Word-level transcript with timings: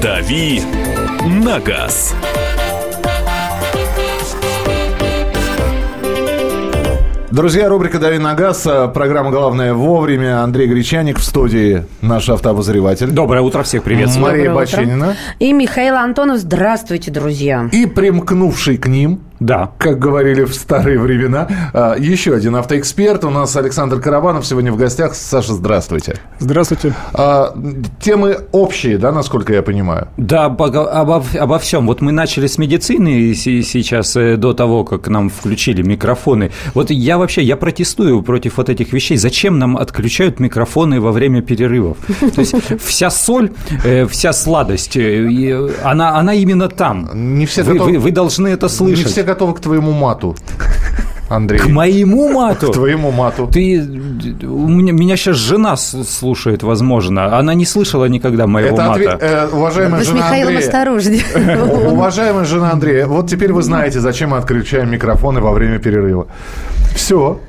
«Дави 0.00 0.62
на 1.44 1.60
газ». 1.60 2.14
Друзья, 7.32 7.70
рубрика 7.70 7.98
«Дави 7.98 8.18
на 8.18 8.34
газ», 8.34 8.66
э, 8.66 8.88
программа 8.92 9.30
«Главное 9.30 9.72
вовремя». 9.72 10.42
Андрей 10.42 10.68
Гречаник 10.68 11.18
в 11.18 11.24
студии, 11.24 11.86
наш 12.02 12.28
автообозреватель. 12.28 13.10
Доброе 13.10 13.40
утро, 13.40 13.62
всех 13.62 13.84
приветствую. 13.84 14.26
Мария 14.26 14.50
Доброе 14.50 14.66
утро. 14.66 14.76
Баченина. 14.76 15.16
И 15.38 15.50
Михаил 15.54 15.94
Антонов. 15.94 16.40
Здравствуйте, 16.40 17.10
друзья. 17.10 17.70
И 17.72 17.86
примкнувший 17.86 18.76
к 18.76 18.86
ним, 18.86 19.20
Да. 19.46 19.70
как 19.78 19.98
говорили 19.98 20.44
в 20.44 20.54
старые 20.54 20.98
времена, 20.98 21.48
э, 21.72 21.96
еще 21.98 22.34
один 22.34 22.56
автоэксперт. 22.56 23.24
У 23.24 23.30
нас 23.30 23.56
Александр 23.56 24.00
Карабанов 24.00 24.46
сегодня 24.46 24.72
в 24.72 24.76
гостях. 24.76 25.14
Саша, 25.14 25.52
здравствуйте. 25.54 26.16
Здравствуйте. 26.38 26.94
А, 27.14 27.54
Темы 28.00 28.38
общие, 28.52 28.98
да, 28.98 29.12
насколько 29.12 29.52
я 29.52 29.62
понимаю? 29.62 30.08
Да, 30.16 30.46
обо, 30.46 30.66
обо, 31.40 31.58
всем. 31.58 31.86
Вот 31.86 32.00
мы 32.00 32.12
начали 32.12 32.46
с 32.46 32.58
медицины 32.58 33.34
се- 33.34 33.62
сейчас, 33.62 34.16
э, 34.16 34.36
до 34.36 34.52
того, 34.52 34.84
как 34.84 35.08
нам 35.08 35.28
включили 35.30 35.82
микрофоны. 35.82 36.50
Вот 36.74 36.90
я 36.90 37.18
вообще, 37.18 37.42
я 37.42 37.56
протестую 37.56 38.22
против 38.22 38.56
вот 38.58 38.68
этих 38.68 38.92
вещей. 38.92 39.16
Зачем 39.16 39.58
нам 39.58 39.76
отключают 39.76 40.40
микрофоны 40.40 41.00
во 41.00 41.12
время 41.12 41.42
перерывов? 41.42 41.96
То 42.34 42.40
есть 42.40 42.54
вся 42.82 43.10
соль, 43.10 43.50
э, 43.84 44.06
вся 44.06 44.32
сладость, 44.32 44.96
э, 44.96 45.28
и 45.30 45.52
она, 45.82 46.16
она 46.16 46.34
именно 46.34 46.68
там. 46.68 47.10
Не 47.38 47.46
все 47.46 47.62
Вы, 47.62 47.72
готовы- 47.74 47.92
вы- 47.92 47.98
вы 47.98 48.10
должны 48.12 48.48
это 48.48 48.66
Не 48.66 48.70
слышать. 48.72 49.06
все 49.08 49.22
готовы 49.32 49.54
к 49.54 49.60
твоему 49.60 49.92
мату, 49.92 50.34
Андрей. 51.28 51.58
К 51.60 51.66
моему 51.68 52.28
мату? 52.32 52.70
К 52.70 52.74
твоему 52.74 53.10
мату. 53.10 53.46
Ты, 53.46 53.80
у 54.42 54.68
меня, 54.68 54.92
меня 54.92 55.16
сейчас 55.16 55.36
жена 55.36 55.76
с- 55.76 56.04
слушает, 56.04 56.62
возможно. 56.62 57.38
Она 57.38 57.54
не 57.54 57.64
слышала 57.64 58.04
никогда 58.08 58.46
моего 58.46 58.74
Это 58.76 58.84
мата. 58.88 58.92
ответ- 58.92 59.18
э, 59.22 59.48
уважаемая 59.52 59.98
Вы 60.00 60.04
с 60.04 60.08
жена 60.08 60.18
Михаилом 60.18 60.48
Андрея. 60.48 60.66
осторожнее. 60.68 61.24
Уважаемая 61.92 62.44
жена 62.44 62.70
Андрея, 62.72 63.06
вот 63.06 63.30
теперь 63.30 63.52
вы 63.52 63.62
знаете, 63.62 64.00
зачем 64.00 64.30
мы 64.30 64.36
отключаем 64.36 64.90
микрофоны 64.90 65.40
во 65.40 65.52
время 65.52 65.78
перерыва. 65.78 66.26
Все. 66.94 67.40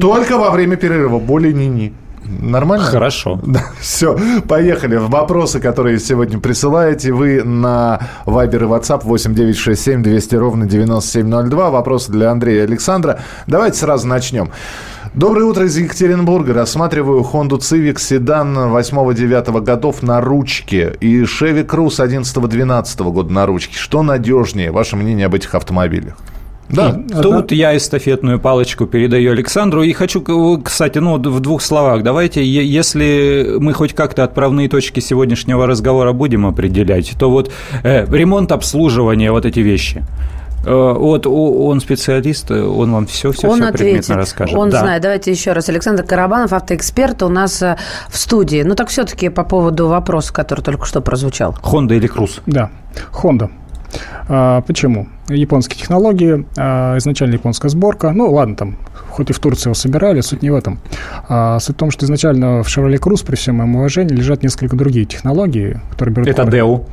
Только 0.00 0.38
во 0.38 0.50
время 0.50 0.76
перерыва, 0.76 1.18
более 1.18 1.52
ни-ни. 1.52 1.92
Нормально? 2.28 2.84
Хорошо. 2.84 3.40
Все, 3.80 4.18
поехали. 4.46 4.96
Вопросы, 4.96 5.60
которые 5.60 5.98
сегодня 5.98 6.38
присылаете 6.38 7.12
вы 7.12 7.42
на 7.42 8.00
Viber 8.26 8.56
и 8.56 8.66
WhatsApp 8.66 9.00
8967 9.04 10.02
200 10.02 10.34
ровно 10.36 10.66
9702. 10.66 11.70
Вопросы 11.70 12.12
для 12.12 12.30
Андрея 12.30 12.62
и 12.62 12.64
Александра. 12.64 13.20
Давайте 13.46 13.78
сразу 13.78 14.06
начнем. 14.06 14.50
Доброе 15.14 15.44
утро 15.44 15.64
из 15.64 15.76
Екатеринбурга. 15.76 16.52
Рассматриваю 16.52 17.22
Honda 17.22 17.58
Civic 17.58 17.98
седан 17.98 18.56
8-9 18.56 19.60
годов 19.62 20.02
на 20.02 20.20
ручке 20.20 20.94
и 21.00 21.22
Chevy 21.22 21.64
Cruze 21.66 22.06
11-12 22.06 23.10
года 23.10 23.32
на 23.32 23.46
ручке. 23.46 23.78
Что 23.78 24.02
надежнее? 24.02 24.70
Ваше 24.70 24.96
мнение 24.96 25.26
об 25.26 25.34
этих 25.34 25.54
автомобилях? 25.54 26.16
Да. 26.70 27.00
Тут 27.22 27.52
я 27.52 27.76
эстафетную 27.76 28.38
палочку 28.38 28.86
передаю 28.86 29.32
Александру. 29.32 29.82
И 29.82 29.92
хочу, 29.92 30.22
кстати, 30.62 30.98
ну, 30.98 31.16
в 31.18 31.40
двух 31.40 31.62
словах. 31.62 32.02
Давайте, 32.02 32.44
если 32.44 33.56
мы 33.58 33.72
хоть 33.72 33.94
как-то 33.94 34.24
отправные 34.24 34.68
точки 34.68 35.00
сегодняшнего 35.00 35.66
разговора 35.66 36.12
будем 36.12 36.44
определять, 36.46 37.12
то 37.18 37.30
вот 37.30 37.50
э, 37.82 38.04
ремонт, 38.14 38.52
обслуживание, 38.52 39.30
вот 39.32 39.46
эти 39.46 39.60
вещи. 39.60 40.04
Э, 40.66 40.92
Вот 40.92 41.26
он 41.26 41.80
специалист, 41.80 42.50
он 42.50 42.92
вам 42.92 43.06
все, 43.06 43.32
все, 43.32 43.48
Он 43.48 43.54
все 43.60 43.68
ответит. 43.68 43.78
предметно 43.86 44.16
расскажет. 44.16 44.54
Он 44.56 44.68
Да. 44.70 44.80
знает. 44.80 45.02
Давайте 45.02 45.30
еще 45.30 45.52
раз. 45.52 45.68
Александр 45.70 46.02
Карабанов, 46.02 46.52
автоэксперт, 46.52 47.22
у 47.22 47.28
нас 47.28 47.62
э, 47.62 47.76
в 48.10 48.18
студии. 48.18 48.62
Ну 48.62 48.74
так 48.74 48.88
все-таки 48.88 49.30
по 49.30 49.44
поводу 49.44 49.88
вопроса, 49.88 50.32
который 50.34 50.60
только 50.60 50.84
что 50.84 51.00
прозвучал. 51.00 51.56
Honda 51.62 51.96
или 51.96 52.08
Круз? 52.08 52.40
Да, 52.46 52.70
Honda. 53.22 53.48
А, 54.28 54.60
почему? 54.62 55.06
Японские 55.28 55.78
технологии, 55.78 56.46
а, 56.56 56.96
изначально 56.98 57.34
японская 57.34 57.68
сборка. 57.68 58.10
Ну, 58.12 58.30
ладно, 58.30 58.56
там, 58.56 58.76
хоть 59.08 59.30
и 59.30 59.32
в 59.32 59.38
Турции 59.38 59.68
его 59.68 59.74
собирали, 59.74 60.20
суть 60.20 60.42
не 60.42 60.50
в 60.50 60.54
этом. 60.54 60.80
А, 61.28 61.58
суть 61.60 61.76
в 61.76 61.78
том, 61.78 61.90
что 61.90 62.06
изначально 62.06 62.62
в 62.62 62.66
Chevrolet 62.66 62.98
Cruze, 62.98 63.26
при 63.26 63.36
всем 63.36 63.56
моем 63.56 63.76
уважении, 63.76 64.14
лежат 64.14 64.42
несколько 64.42 64.76
другие 64.76 65.04
технологии, 65.04 65.80
которые 65.90 66.14
берут... 66.14 66.28
Это. 66.28 66.44
Деу. 66.44 66.86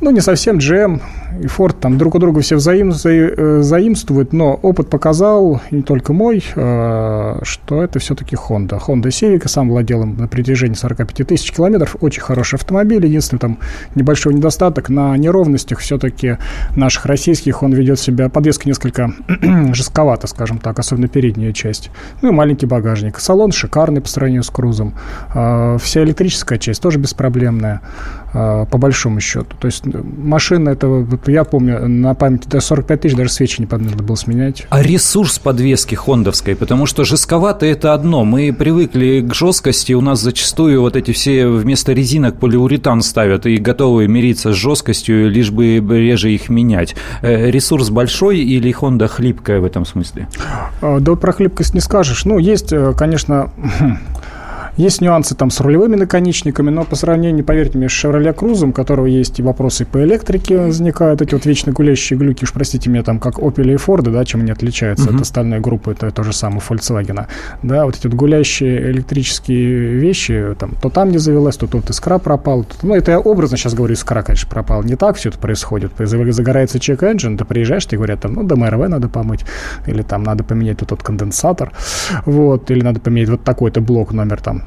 Ну, 0.00 0.10
не 0.10 0.20
совсем 0.20 0.58
GM 0.58 1.00
и 1.40 1.46
Ford 1.46 1.76
там 1.80 1.98
друг 1.98 2.14
у 2.14 2.18
друга 2.18 2.40
все 2.40 2.56
взаим, 2.56 2.92
за- 2.92 3.10
э, 3.10 3.62
заимствуют, 3.62 4.32
но 4.32 4.54
опыт 4.54 4.88
показал, 4.90 5.60
и 5.70 5.76
не 5.76 5.82
только 5.82 6.12
мой, 6.12 6.44
э, 6.54 7.38
что 7.42 7.82
это 7.82 7.98
все-таки 7.98 8.36
Honda. 8.36 8.80
Honda 8.84 9.08
Civic, 9.08 9.48
сам 9.48 9.70
владел 9.70 10.02
им 10.02 10.16
на 10.16 10.28
протяжении 10.28 10.74
45 10.74 11.26
тысяч 11.26 11.52
километров, 11.52 11.96
очень 12.00 12.22
хороший 12.22 12.56
автомобиль, 12.56 13.04
единственный 13.06 13.38
там 13.38 13.58
небольшой 13.94 14.34
недостаток, 14.34 14.88
на 14.88 15.16
неровностях 15.16 15.78
все-таки 15.78 16.38
наших 16.76 17.06
российских 17.06 17.41
он 17.62 17.72
ведет 17.72 17.98
себя, 17.98 18.28
подвеска 18.28 18.68
несколько 18.68 19.12
жестковато, 19.72 20.26
скажем 20.26 20.58
так, 20.58 20.78
особенно 20.78 21.08
передняя 21.08 21.52
часть. 21.52 21.90
Ну 22.20 22.28
и 22.28 22.32
маленький 22.32 22.66
багажник. 22.66 23.18
Салон 23.18 23.52
шикарный 23.52 24.00
по 24.00 24.08
сравнению 24.08 24.42
с 24.42 24.50
Крузом. 24.50 24.94
Э, 25.34 25.78
Вся 25.80 26.02
электрическая 26.02 26.58
часть 26.58 26.82
тоже 26.82 26.98
беспроблемная 26.98 27.80
по 28.32 28.78
большому 28.78 29.20
счету. 29.20 29.56
То 29.60 29.66
есть 29.66 29.86
э, 29.86 30.02
машина, 30.18 30.70
это 30.70 30.88
вот 30.88 31.28
я 31.28 31.44
помню, 31.44 31.86
на 31.88 32.14
памяти 32.14 32.48
до 32.48 32.60
45 32.60 33.00
тысяч 33.00 33.16
даже 33.16 33.30
свечи 33.30 33.60
не 33.60 33.68
надо 33.70 34.02
было 34.02 34.16
сменять. 34.16 34.66
А 34.70 34.82
ресурс 34.82 35.38
подвески 35.38 35.94
хондовской, 35.94 36.56
потому 36.56 36.86
что 36.86 37.04
жестковато 37.04 37.66
это 37.66 37.94
одно. 37.94 38.24
Мы 38.24 38.52
привыкли 38.52 39.20
к 39.20 39.34
жесткости, 39.34 39.92
у 39.92 40.00
нас 40.00 40.20
зачастую 40.20 40.80
вот 40.80 40.96
эти 40.96 41.12
все 41.12 41.46
вместо 41.46 41.92
резинок 41.92 42.38
полиуретан 42.38 43.02
ставят 43.02 43.46
и 43.46 43.56
готовы 43.56 44.08
мириться 44.08 44.52
с 44.52 44.56
жесткостью, 44.56 45.30
лишь 45.30 45.50
бы 45.50 45.78
реже 45.78 46.32
их 46.32 46.48
менять. 46.48 46.94
Э, 47.22 47.50
Ресурс 47.50 47.90
большой 47.90 48.38
или 48.38 48.74
Honda 48.74 49.08
хлипкая 49.08 49.60
в 49.60 49.64
этом 49.64 49.84
смысле? 49.84 50.28
Э, 50.80 50.98
Да 51.00 51.12
вот 51.12 51.20
про 51.20 51.32
хлипкость 51.32 51.74
не 51.74 51.80
скажешь. 51.80 52.24
Ну, 52.24 52.38
есть, 52.38 52.72
э, 52.72 52.92
конечно, 52.96 53.50
есть 54.76 55.00
нюансы 55.00 55.34
там 55.34 55.50
с 55.50 55.60
рулевыми 55.60 55.96
наконечниками, 55.96 56.70
но 56.70 56.84
по 56.84 56.96
сравнению, 56.96 57.44
поверьте 57.44 57.76
мне, 57.78 57.88
с 57.88 57.92
Chevrolet 57.92 58.34
Cruze, 58.34 58.68
у 58.68 58.72
которого 58.72 59.06
есть 59.06 59.38
и 59.38 59.42
вопросы 59.42 59.84
по 59.84 60.02
электрике 60.02 60.56
возникают, 60.58 61.20
эти 61.22 61.34
вот 61.34 61.44
вечно 61.46 61.72
гулящие 61.72 62.18
глюки, 62.18 62.44
уж 62.44 62.52
простите 62.52 62.88
меня, 62.88 63.02
там 63.02 63.18
как 63.18 63.38
Opel 63.38 63.70
и 63.72 63.76
Ford, 63.76 64.10
да, 64.10 64.24
чем 64.24 64.40
они 64.40 64.50
отличаются 64.50 65.10
от 65.16 65.20
остальной 65.22 65.60
группы, 65.60 65.92
это 65.92 66.10
то 66.10 66.22
же 66.22 66.32
самое 66.32 66.60
Volkswagen. 66.60 67.26
Да, 67.62 67.84
вот 67.84 67.96
эти 67.96 68.06
вот 68.06 68.16
гулящие 68.16 68.90
электрические 68.90 69.94
вещи, 69.98 70.54
там, 70.58 70.72
то 70.80 70.88
там 70.88 71.10
не 71.10 71.18
завелась, 71.18 71.56
то 71.56 71.66
тут 71.66 71.90
искра 71.90 72.18
пропала. 72.18 72.64
то- 72.64 72.74
ну, 72.82 72.94
это 72.94 73.10
я 73.12 73.20
образно 73.20 73.56
сейчас 73.56 73.74
говорю, 73.74 73.94
искра, 73.94 74.22
конечно, 74.22 74.48
пропала. 74.48 74.82
Не 74.82 74.96
так 74.96 75.16
все 75.16 75.28
это 75.28 75.38
происходит. 75.38 75.92
Загорается 75.98 76.78
чек 76.80 77.02
engine, 77.02 77.36
ты 77.36 77.44
приезжаешь, 77.44 77.86
тебе 77.86 77.98
говорят, 77.98 78.20
там, 78.20 78.32
ну, 78.34 78.42
ДМРВ 78.42 78.88
надо 78.88 79.08
помыть, 79.08 79.40
или 79.86 80.02
там 80.02 80.22
надо 80.22 80.44
поменять 80.44 80.80
вот 80.80 80.88
тот 80.90 81.02
конденсатор, 81.02 81.72
вот, 82.24 82.70
или 82.70 82.82
надо 82.82 83.00
поменять 83.00 83.28
вот 83.28 83.44
такой-то 83.44 83.80
блок 83.80 84.12
номер 84.12 84.40
там 84.40 84.61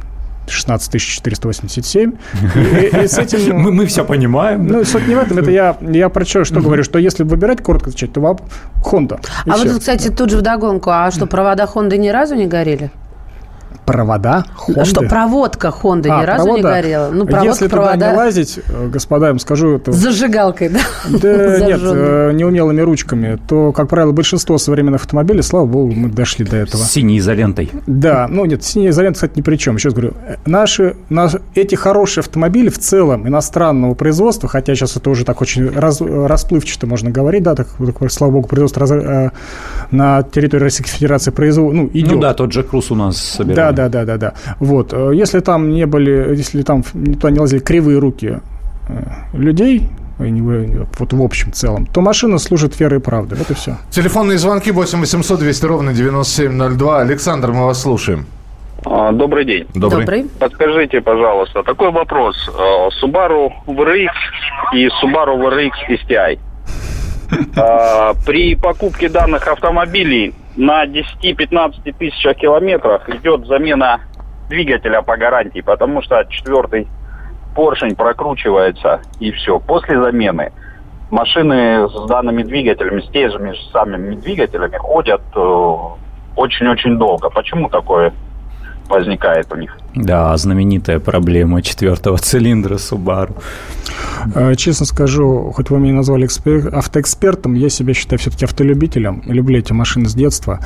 16487. 0.48 2.12
И, 2.56 3.04
и 3.04 3.08
с 3.08 3.18
этим... 3.18 3.56
Мы, 3.66 3.72
мы 3.72 3.86
все 3.86 4.04
понимаем. 4.04 4.68
Ну, 4.68 4.84
суть 4.84 5.08
не 5.08 5.16
в 5.16 5.20
этом, 5.20 5.38
это 5.38 5.52
я, 5.52 5.78
я 5.82 6.10
про 6.10 6.26
что, 6.26 6.44
что 6.46 6.60
говорю, 6.60 6.84
что 6.84 7.00
если 7.00 7.24
выбирать, 7.24 7.62
коротко 7.62 7.90
отвечать, 7.90 8.14
то 8.14 8.22
вам 8.22 8.38
Honda. 8.84 9.20
А 9.46 9.58
вот, 9.58 9.68
тут, 9.68 9.80
кстати, 9.80 10.10
тут 10.10 10.30
же 10.30 10.38
вдогонку. 10.38 10.90
А 10.92 11.10
что, 11.12 11.26
провода 11.26 11.66
Хонды 11.66 11.98
ни 11.98 12.10
разу 12.10 12.36
не 12.36 12.48
горели? 12.48 12.92
Провода 13.86 14.46
Honda. 14.68 14.86
Что, 14.86 15.02
проводка 15.02 15.72
Хонды 15.72 16.10
А, 16.10 16.22
ни 16.22 16.26
разу 16.26 16.46
не 16.46 16.62
провода. 16.62 16.70
горела? 16.82 17.10
Ну, 17.12 17.26
проводка, 17.26 17.46
Если 17.48 17.68
туда 17.68 17.82
провода 17.84 18.12
не 18.12 18.18
лазить, 18.18 18.60
э, 18.68 18.88
господа, 18.88 19.28
я 19.28 19.32
вам 19.32 19.40
скажу, 19.40 19.76
это... 19.76 19.92
с 19.92 19.96
зажигалкой, 19.96 20.70
да? 20.70 20.80
Да 21.08 21.60
нет, 21.66 21.80
э, 21.84 22.32
неумелыми 22.34 22.82
ручками, 22.82 23.38
то, 23.48 23.72
как 23.72 23.88
правило, 23.90 24.12
большинство 24.12 24.58
современных 24.58 25.02
автомобилей, 25.02 25.42
слава 25.42 25.66
богу, 25.66 25.92
мы 25.94 26.10
дошли 26.10 26.46
до 26.46 26.58
этого. 26.58 26.82
С 26.82 26.92
синей 26.92 27.20
изолентой. 27.20 27.72
Да, 27.88 28.28
ну 28.30 28.46
нет, 28.46 28.64
синяя 28.64 28.90
изолента, 28.92 29.16
кстати, 29.18 29.34
ни 29.38 29.42
при 29.42 29.56
чем. 29.58 29.78
Сейчас 29.78 29.94
говорю, 29.94 30.14
э, 30.28 30.36
наши, 30.46 30.96
наши, 31.10 31.42
эти 31.54 31.76
хорошие 31.76 32.22
автомобили 32.22 32.70
в 32.70 32.80
целом 32.80 33.28
иностранного 33.28 33.94
производства, 33.94 34.50
хотя 34.50 34.74
сейчас 34.76 34.98
это 34.98 35.10
уже 35.10 35.26
так 35.26 35.42
очень 35.42 35.70
раз- 35.70 36.02
расплывчато 36.02 36.88
можно 36.88 37.12
говорить, 37.12 37.44
да, 37.44 37.56
так, 37.56 37.68
так, 38.00 38.12
слава 38.12 38.32
богу, 38.32 38.48
производство 38.48 38.82
раз- 38.82 39.32
на 39.92 40.24
территории 40.24 40.64
Российской 40.64 40.90
Федерации 40.92 41.32
производство, 41.32 41.76
ну, 41.76 41.90
идет. 41.94 42.12
Ну 42.14 42.20
да, 42.20 42.34
тот 42.34 42.52
же 42.52 42.64
Круз 42.64 42.92
у 42.92 42.96
нас 42.96 43.16
Да, 43.16 43.22
собирали. 43.44 43.75
Да, 43.76 43.90
да, 43.90 44.06
да, 44.06 44.18
да. 44.18 44.34
Вот, 44.60 44.94
э, 44.94 45.12
если 45.14 45.40
там 45.40 45.70
не 45.70 45.86
были, 45.86 46.36
если 46.36 46.64
там 46.64 46.84
туда 46.84 47.32
не 47.32 47.40
лазили 47.40 47.60
кривые 47.60 48.00
руки 48.00 48.40
э, 48.88 48.94
людей, 49.34 49.90
вот 50.18 51.14
в 51.14 51.22
общем 51.22 51.52
целом, 51.52 51.86
то 51.86 52.02
машина 52.02 52.38
служит 52.38 52.80
верой 52.80 53.00
и 53.00 53.02
правдой. 53.02 53.38
Вот 53.38 53.52
и 53.52 53.54
все. 53.54 53.78
Телефонные 53.92 54.38
звонки 54.38 54.72
8 54.72 55.00
800 55.00 55.40
200 55.40 55.66
ровно 55.66 55.94
9702. 55.94 57.02
Александр, 57.02 57.52
мы 57.52 57.66
вас 57.66 57.82
слушаем. 57.82 58.26
А, 58.86 59.12
Добрый 59.12 59.46
день. 59.46 59.66
Добрый. 59.74 60.28
Подскажите, 60.40 61.02
пожалуйста, 61.02 61.64
такой 61.64 61.92
вопрос. 61.92 62.36
Э, 62.50 62.90
Subaru 63.04 63.50
VRX 63.68 64.10
и 64.74 64.88
Subaru 64.88 65.38
VRX 65.38 65.72
STI. 65.90 66.40
А, 67.58 68.14
При 68.26 68.56
покупке 68.56 69.10
данных 69.10 69.48
автомобилей 69.48 70.34
на 70.56 70.86
10-15 70.86 71.94
тысячах 71.98 72.38
километрах 72.38 73.10
идет 73.10 73.46
замена 73.46 74.02
двигателя 74.50 75.02
по 75.02 75.18
гарантии, 75.18 75.62
потому 75.62 76.02
что 76.02 76.24
четвертый 76.30 76.88
поршень 77.56 77.96
прокручивается 77.96 79.02
и 79.20 79.32
все. 79.32 79.60
После 79.60 80.00
замены 80.00 80.52
машины 81.12 81.88
с 81.90 82.08
данными 82.08 82.44
двигателями, 82.44 83.02
с 83.02 83.10
теми 83.10 83.52
же 83.52 83.62
самыми 83.72 84.16
двигателями 84.16 84.78
ходят 84.78 85.22
э, 85.36 85.76
очень-очень 86.36 86.98
долго. 86.98 87.30
Почему 87.30 87.70
такое 87.70 88.14
возникает 88.90 89.52
у 89.52 89.56
них? 89.56 89.78
Да, 89.96 90.36
знаменитая 90.38 91.00
проблема 91.00 91.62
четвертого 91.62 92.18
цилиндра 92.18 92.76
Subaru. 92.76 93.36
Э, 94.34 94.56
честно 94.56 94.86
скажу, 94.86 95.52
хоть 95.56 95.70
вы 95.70 95.80
меня 95.80 95.94
назвали 95.94 96.26
экспер... 96.26 96.74
автоэкспертом, 96.76 97.54
я 97.54 97.70
себя 97.70 97.94
считаю 97.94 98.20
все-таки 98.20 98.46
автолюбителем. 98.46 99.22
Люблю 99.26 99.60
эти 99.60 99.74
машины 99.74 100.08
с 100.08 100.14
детства. 100.14 100.60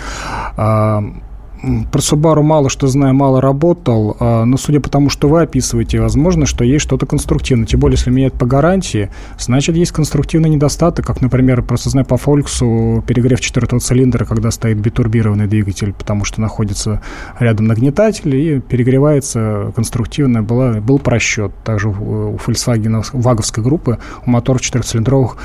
Про 1.91 1.99
Subaru 1.99 2.41
мало 2.41 2.69
что 2.69 2.87
знаю, 2.87 3.13
мало 3.13 3.41
работал, 3.41 4.15
а, 4.19 4.45
но 4.45 4.55
судя 4.55 4.79
по 4.79 4.89
тому, 4.89 5.09
что 5.09 5.27
вы 5.27 5.41
описываете, 5.41 5.99
возможно, 5.99 6.45
что 6.45 6.63
есть 6.63 6.83
что-то 6.83 7.05
конструктивное. 7.05 7.65
Тем 7.65 7.81
более, 7.81 7.97
если 7.97 8.11
меняют 8.11 8.35
по 8.35 8.45
гарантии, 8.45 9.09
значит, 9.37 9.75
есть 9.75 9.91
конструктивный 9.91 10.49
недостаток, 10.49 11.05
как, 11.05 11.19
например, 11.21 11.61
просто 11.63 11.89
знаю 11.89 12.05
по 12.05 12.15
Фольксу 12.15 13.03
перегрев 13.05 13.41
четвертого 13.41 13.81
цилиндра, 13.81 14.23
когда 14.23 14.51
стоит 14.51 14.77
битурбированный 14.77 15.47
двигатель, 15.47 15.91
потому 15.91 16.23
что 16.23 16.39
находится 16.39 17.01
рядом 17.39 17.67
нагнетатель 17.67 18.33
и 18.35 18.59
перегревается 18.61 19.73
конструктивно, 19.75 20.41
была, 20.43 20.73
был 20.79 20.97
просчет. 20.97 21.51
Также 21.65 21.89
у 21.89 22.37
Volkswagen 22.37 23.03
ваговской 23.11 23.63
группы, 23.63 23.97
у 24.25 24.29
моторов 24.29 24.61
четырехцилиндровых 24.61 25.35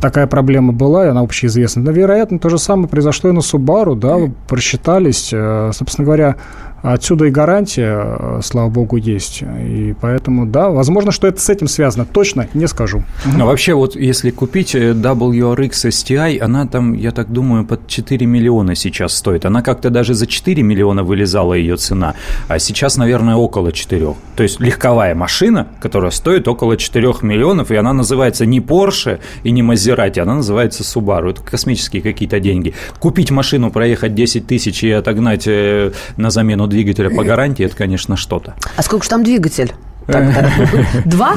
такая 0.00 0.26
проблема 0.26 0.72
была, 0.74 1.06
и 1.06 1.08
она 1.08 1.20
общеизвестна. 1.20 1.82
Но, 1.82 1.92
вероятно, 1.92 2.38
то 2.38 2.50
же 2.50 2.58
самое 2.58 2.88
произошло 2.88 3.30
и 3.30 3.32
на 3.32 3.38
Subaru, 3.38 3.94
да, 3.94 4.16
просчитались, 4.48 5.32
э, 5.32 5.45
собственно 5.72 6.04
говоря, 6.04 6.36
Отсюда 6.82 7.26
и 7.26 7.30
гарантия, 7.30 8.16
э, 8.18 8.40
слава 8.42 8.68
богу, 8.68 8.96
есть. 8.96 9.42
И 9.42 9.94
поэтому, 10.00 10.46
да, 10.46 10.70
возможно, 10.70 11.10
что 11.10 11.26
это 11.26 11.40
с 11.40 11.48
этим 11.48 11.68
связано. 11.68 12.04
Точно 12.04 12.48
не 12.54 12.68
скажу. 12.68 13.02
Но 13.36 13.46
вообще, 13.46 13.74
вот 13.74 13.96
если 13.96 14.30
купить 14.30 14.74
э, 14.74 14.92
WRX 14.92 15.70
STI, 15.70 16.38
она 16.38 16.66
там, 16.66 16.92
я 16.92 17.12
так 17.12 17.32
думаю, 17.32 17.64
под 17.64 17.86
4 17.86 18.26
миллиона 18.26 18.74
сейчас 18.74 19.14
стоит. 19.14 19.44
Она 19.46 19.62
как-то 19.62 19.90
даже 19.90 20.14
за 20.14 20.26
4 20.26 20.62
миллиона 20.62 21.02
вылезала 21.02 21.54
ее 21.54 21.76
цена. 21.76 22.14
А 22.48 22.58
сейчас, 22.58 22.96
наверное, 22.96 23.36
около 23.36 23.72
4. 23.72 24.14
То 24.36 24.42
есть 24.42 24.60
легковая 24.60 25.14
машина, 25.14 25.66
которая 25.80 26.10
стоит 26.10 26.46
около 26.46 26.76
4 26.76 27.14
миллионов, 27.22 27.70
и 27.70 27.76
она 27.76 27.92
называется 27.92 28.46
не 28.46 28.60
Porsche 28.60 29.18
и 29.42 29.50
не 29.50 29.62
Maserati, 29.62 30.20
она 30.20 30.34
называется 30.36 30.82
Subaru. 30.82 31.30
Это 31.30 31.42
космические 31.42 32.02
какие-то 32.02 32.38
деньги. 32.38 32.74
Купить 33.00 33.30
машину, 33.30 33.70
проехать 33.70 34.14
10 34.14 34.46
тысяч 34.46 34.84
и 34.84 34.90
отогнать 34.90 35.44
э, 35.46 35.92
на 36.16 36.30
замену 36.30 36.65
двигателя 36.66 37.10
по 37.10 37.24
гарантии, 37.24 37.64
это, 37.64 37.76
конечно, 37.76 38.16
что-то. 38.16 38.54
А 38.76 38.82
сколько 38.82 39.04
же 39.04 39.10
там 39.10 39.22
двигатель? 39.22 39.72
Два? 41.04 41.34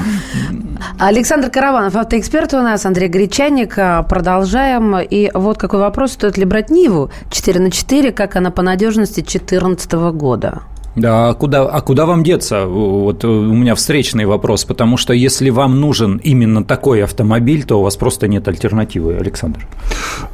Александр 1.00 1.50
Караванов, 1.50 1.96
автоэксперт 1.96 2.54
у 2.54 2.62
нас, 2.62 2.86
Андрей 2.86 3.08
Гречаник. 3.08 3.76
Продолжаем. 4.08 4.98
И 5.00 5.32
вот 5.34 5.58
какой 5.58 5.80
вопрос. 5.80 6.14
Стоит 6.14 6.38
ли 6.38 6.46
брать 6.46 6.70
Ниву 6.70 7.10
4 7.32 7.60
на 7.60 7.72
4, 7.72 8.12
как 8.12 8.36
она 8.36 8.52
по 8.52 8.62
надежности 8.62 9.22
2014 9.22 9.92
года? 10.14 10.62
Да, 10.96 11.30
а 11.30 11.34
куда, 11.34 11.68
а 11.68 11.82
куда 11.82 12.06
вам 12.06 12.24
деться? 12.24 12.66
Вот 12.66 13.24
у 13.24 13.54
меня 13.54 13.76
встречный 13.76 14.26
вопрос, 14.26 14.66
потому 14.66 14.98
что 14.98 15.14
если 15.14 15.50
вам 15.50 15.80
нужен 15.80 16.18
именно 16.18 16.64
такой 16.64 17.04
автомобиль, 17.04 17.64
то 17.64 17.80
у 17.80 17.84
вас 17.84 17.96
просто 17.96 18.28
нет 18.28 18.48
альтернативы, 18.48 19.16
Александр. 19.16 19.68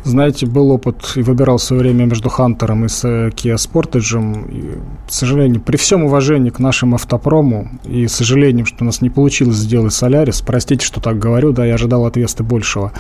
Знаете, 0.03 0.45
был 0.45 0.71
опыт 0.71 1.13
и 1.15 1.21
выбирал 1.21 1.57
в 1.57 1.63
свое 1.63 1.81
время 1.81 2.05
между 2.05 2.29
Хантером 2.29 2.85
и 2.85 2.87
э, 2.87 3.29
Kia 3.29 3.55
Sportage. 3.55 4.51
И, 4.51 4.79
к 5.07 5.11
сожалению, 5.11 5.61
при 5.61 5.77
всем 5.77 6.03
уважении 6.03 6.49
к 6.49 6.59
нашему 6.59 6.95
автопрому 6.95 7.69
и 7.83 8.07
сожалением, 8.07 8.65
что 8.65 8.77
у 8.81 8.85
нас 8.85 9.01
не 9.01 9.09
получилось 9.09 9.57
сделать 9.57 9.93
Солярис, 9.93 10.41
простите, 10.41 10.85
что 10.85 11.01
так 11.01 11.19
говорю, 11.19 11.51
да, 11.51 11.65
я 11.65 11.75
ожидал 11.75 12.05
от 12.05 12.17
Весты 12.17 12.43
большего. 12.43 12.91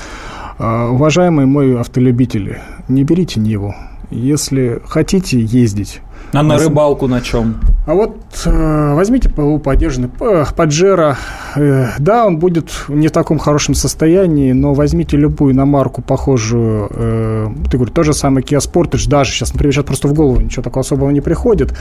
А, 0.57 0.89
уважаемые 0.89 1.45
мои 1.45 1.75
автолюбители, 1.75 2.61
не 2.87 3.03
берите 3.03 3.39
Ниву. 3.39 3.75
Если 4.09 4.81
хотите 4.87 5.39
ездить, 5.39 6.01
а 6.31 6.43
на 6.43 6.57
рыбалку 6.57 7.07
на 7.07 7.21
чем? 7.21 7.55
А 7.85 7.93
вот 7.93 8.17
э, 8.45 8.93
возьмите 8.93 9.29
ПВУ 9.29 9.59
поддержанный 9.59 10.09
Паджеро. 10.09 11.17
Э, 11.55 11.89
да, 11.99 12.25
он 12.25 12.39
будет 12.39 12.71
не 12.89 13.07
в 13.07 13.11
таком 13.11 13.37
хорошем 13.37 13.75
состоянии, 13.75 14.51
но 14.51 14.73
возьмите 14.73 15.17
любую 15.17 15.53
иномарку, 15.53 16.01
похожую, 16.01 16.89
э, 16.89 17.47
ты 17.69 17.77
говоришь, 17.77 17.93
то 17.93 18.03
же 18.03 18.13
самое 18.13 18.45
Kia 18.45 18.59
Sportage, 18.59 19.07
даже 19.07 19.31
сейчас, 19.31 19.53
например, 19.53 19.73
сейчас 19.73 19.85
просто 19.85 20.07
в 20.07 20.13
голову 20.13 20.41
ничего 20.41 20.63
такого 20.63 20.81
особого 20.81 21.09
не 21.11 21.21
приходит, 21.21 21.73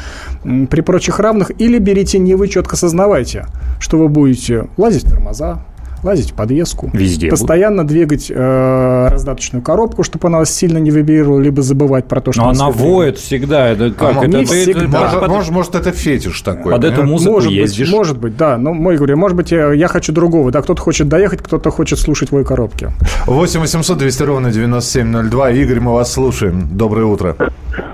при 0.42 0.80
прочих 0.82 1.18
равных, 1.18 1.50
или 1.58 1.78
берите 1.78 2.18
не 2.18 2.34
вы, 2.34 2.48
четко 2.48 2.76
сознавайте, 2.76 3.46
что 3.80 3.98
вы 3.98 4.08
будете 4.08 4.68
лазить 4.76 5.04
в 5.04 5.10
тормоза, 5.10 5.64
лазить 6.04 6.32
в 6.32 6.34
подвеску. 6.34 6.90
Везде. 6.92 7.28
Постоянно 7.28 7.82
будет. 7.82 7.92
двигать 7.92 8.30
э, 8.30 9.08
раздаточную 9.10 9.62
коробку, 9.62 10.02
чтобы 10.02 10.28
она 10.28 10.38
вас 10.38 10.54
сильно 10.54 10.78
не 10.78 10.90
вибрировала, 10.90 11.40
либо 11.40 11.62
забывать 11.62 12.06
про 12.06 12.20
то, 12.20 12.32
что... 12.32 12.42
Но 12.42 12.50
она 12.50 12.70
воет 12.70 13.18
всегда. 13.18 13.68
Это 13.68 13.90
как? 13.90 14.16
А, 14.16 14.20
это, 14.20 14.38
не 14.38 14.44
ты, 14.44 14.62
всегда. 14.62 15.00
Может, 15.00 15.20
под... 15.20 15.28
может, 15.28 15.50
может, 15.50 15.74
это 15.74 15.92
фетиш 15.92 16.40
такой. 16.42 16.72
Под 16.72 16.84
эту 16.84 17.02
музыку 17.04 17.34
может 17.34 17.50
ездишь. 17.50 17.88
Быть, 17.88 17.96
может 17.96 18.18
быть, 18.18 18.36
да. 18.36 18.58
Но 18.58 18.72
мой 18.74 18.96
говорю, 18.96 19.16
может 19.16 19.36
быть, 19.36 19.50
я, 19.50 19.72
я 19.72 19.88
хочу 19.88 20.12
другого. 20.12 20.50
Да, 20.50 20.62
кто-то 20.62 20.80
хочет 20.80 21.08
доехать, 21.08 21.42
кто-то 21.42 21.70
хочет 21.70 21.98
слушать 21.98 22.28
твои 22.28 22.44
коробки. 22.44 22.90
8 23.26 23.60
800 23.60 23.98
200 23.98 24.22
ровно 24.22 24.50
9702. 24.52 25.50
Игорь, 25.50 25.80
мы 25.80 25.92
вас 25.94 26.12
слушаем. 26.12 26.68
Доброе 26.70 27.06
утро. 27.06 27.36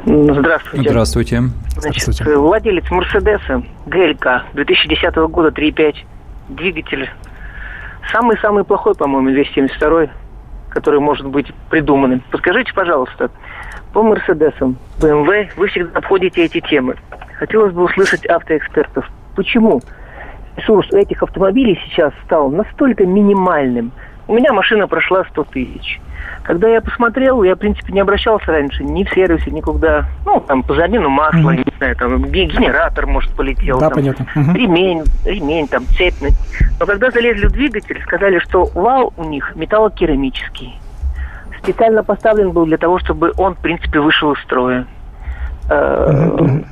Здравствуйте. 0.04 0.90
Здравствуйте. 0.90 1.42
Значит, 1.78 2.02
Здравствуйте. 2.02 2.36
владелец 2.36 2.90
Мерседеса 2.90 3.62
ГЛК 3.86 4.44
2010 4.54 5.14
года 5.30 5.48
3.5 5.48 5.94
двигатель 6.50 7.08
Самый-самый 8.12 8.64
плохой, 8.64 8.94
по-моему, 8.94 9.30
272 9.30 10.08
который 10.70 11.00
может 11.00 11.26
быть 11.26 11.52
придуманным. 11.68 12.22
Подскажите, 12.30 12.72
пожалуйста, 12.72 13.30
по 13.92 14.02
Мерседесам, 14.02 14.76
BMW 15.00 15.50
вы 15.56 15.68
всегда 15.68 15.98
обходите 15.98 16.44
эти 16.44 16.60
темы. 16.60 16.96
Хотелось 17.38 17.72
бы 17.72 17.84
услышать 17.84 18.24
автоэкспертов. 18.26 19.06
Почему 19.34 19.80
ресурс 20.56 20.90
этих 20.92 21.22
автомобилей 21.22 21.78
сейчас 21.84 22.12
стал 22.24 22.50
настолько 22.50 23.04
минимальным? 23.04 23.92
У 24.30 24.34
меня 24.34 24.52
машина 24.52 24.86
прошла 24.86 25.24
100 25.24 25.42
тысяч. 25.44 26.00
Когда 26.44 26.68
я 26.68 26.80
посмотрел, 26.80 27.42
я, 27.42 27.56
в 27.56 27.58
принципе, 27.58 27.92
не 27.92 27.98
обращался 27.98 28.52
раньше 28.52 28.84
ни 28.84 29.02
в 29.02 29.10
сервисе, 29.10 29.50
никуда. 29.50 30.04
Ну, 30.24 30.38
там, 30.38 30.62
по 30.62 30.72
замену 30.76 31.08
масла, 31.08 31.50
mm-hmm. 31.50 31.64
не 31.66 31.76
знаю, 31.76 31.96
там, 31.96 32.24
генератор, 32.26 33.08
может, 33.08 33.32
полетел. 33.32 33.80
Да, 33.80 33.88
там, 33.88 33.94
понятно. 33.96 34.26
Mm-hmm. 34.36 34.54
Ремень, 34.54 35.02
ремень, 35.24 35.66
там, 35.66 35.84
цепь. 35.96 36.14
Но 36.78 36.86
когда 36.86 37.10
залезли 37.10 37.46
в 37.46 37.50
двигатель, 37.50 38.00
сказали, 38.02 38.38
что 38.38 38.66
вал 38.66 39.12
у 39.16 39.24
них 39.24 39.56
металлокерамический. 39.56 40.78
Специально 41.60 42.04
поставлен 42.04 42.52
был 42.52 42.66
для 42.66 42.78
того, 42.78 43.00
чтобы 43.00 43.32
он, 43.36 43.56
в 43.56 43.58
принципе, 43.58 43.98
вышел 43.98 44.30
из 44.30 44.40
строя. 44.42 44.86
Mm-hmm. 45.70 46.64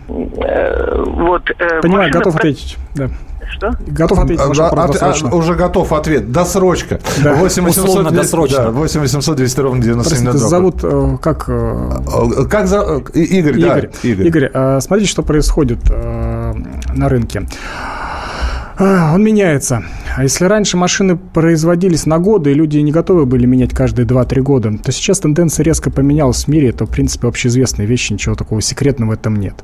Вот. 1.13 1.43
Понимаю, 1.83 2.13
готов 2.13 2.37
ответить. 2.37 2.77
Да. 2.95 3.09
Что? 3.51 3.71
Готов 3.87 4.19
ответить 4.19 4.43
а, 4.61 4.69
а, 4.69 4.91
а, 5.01 5.35
Уже 5.35 5.55
готов 5.55 5.93
ответ. 5.93 6.31
Досрочка. 6.31 7.01
Да. 7.23 7.35
8 7.35 7.65
800, 7.65 8.13
досрочно. 8.13 8.65
Да, 8.65 8.71
8 8.71 9.01
800 9.01 9.37
200 9.37 9.61
ровно 9.61 9.83
97 9.83 10.33
Зовут 10.33 10.81
э, 10.83 11.17
как... 11.23 11.45
Э, 11.49 12.45
как 12.51 12.67
за... 12.67 13.03
Игорь, 13.15 13.59
Игорь, 13.59 13.91
да. 14.03 14.09
Игорь. 14.09 14.27
Игорь, 14.27 14.51
э, 14.53 14.81
смотрите, 14.81 15.11
что 15.11 15.23
происходит 15.23 15.79
на 15.89 17.09
рынке. 17.09 17.47
Он 18.79 19.23
меняется. 19.23 19.83
А 20.19 20.25
если 20.25 20.47
раньше 20.47 20.77
машины 20.77 21.17
производились 21.17 22.05
на 22.05 22.19
годы, 22.19 22.51
и 22.51 22.55
люди 22.55 22.79
не 22.79 22.91
готовы 22.91 23.25
были 23.25 23.47
менять 23.47 23.73
каждые 23.73 24.05
2-3 24.05 24.41
года, 24.41 24.77
то 24.77 24.91
сейчас 24.91 25.21
тенденция 25.21 25.63
резко 25.63 25.93
поменялась 25.93 26.43
в 26.43 26.49
мире. 26.49 26.71
Это, 26.71 26.87
в 26.87 26.91
принципе, 26.91 27.29
общеизвестная 27.29 27.87
вещь, 27.87 28.11
ничего 28.11 28.35
такого 28.35 28.61
секретного 28.61 29.11
в 29.11 29.13
этом 29.13 29.37
нет. 29.37 29.55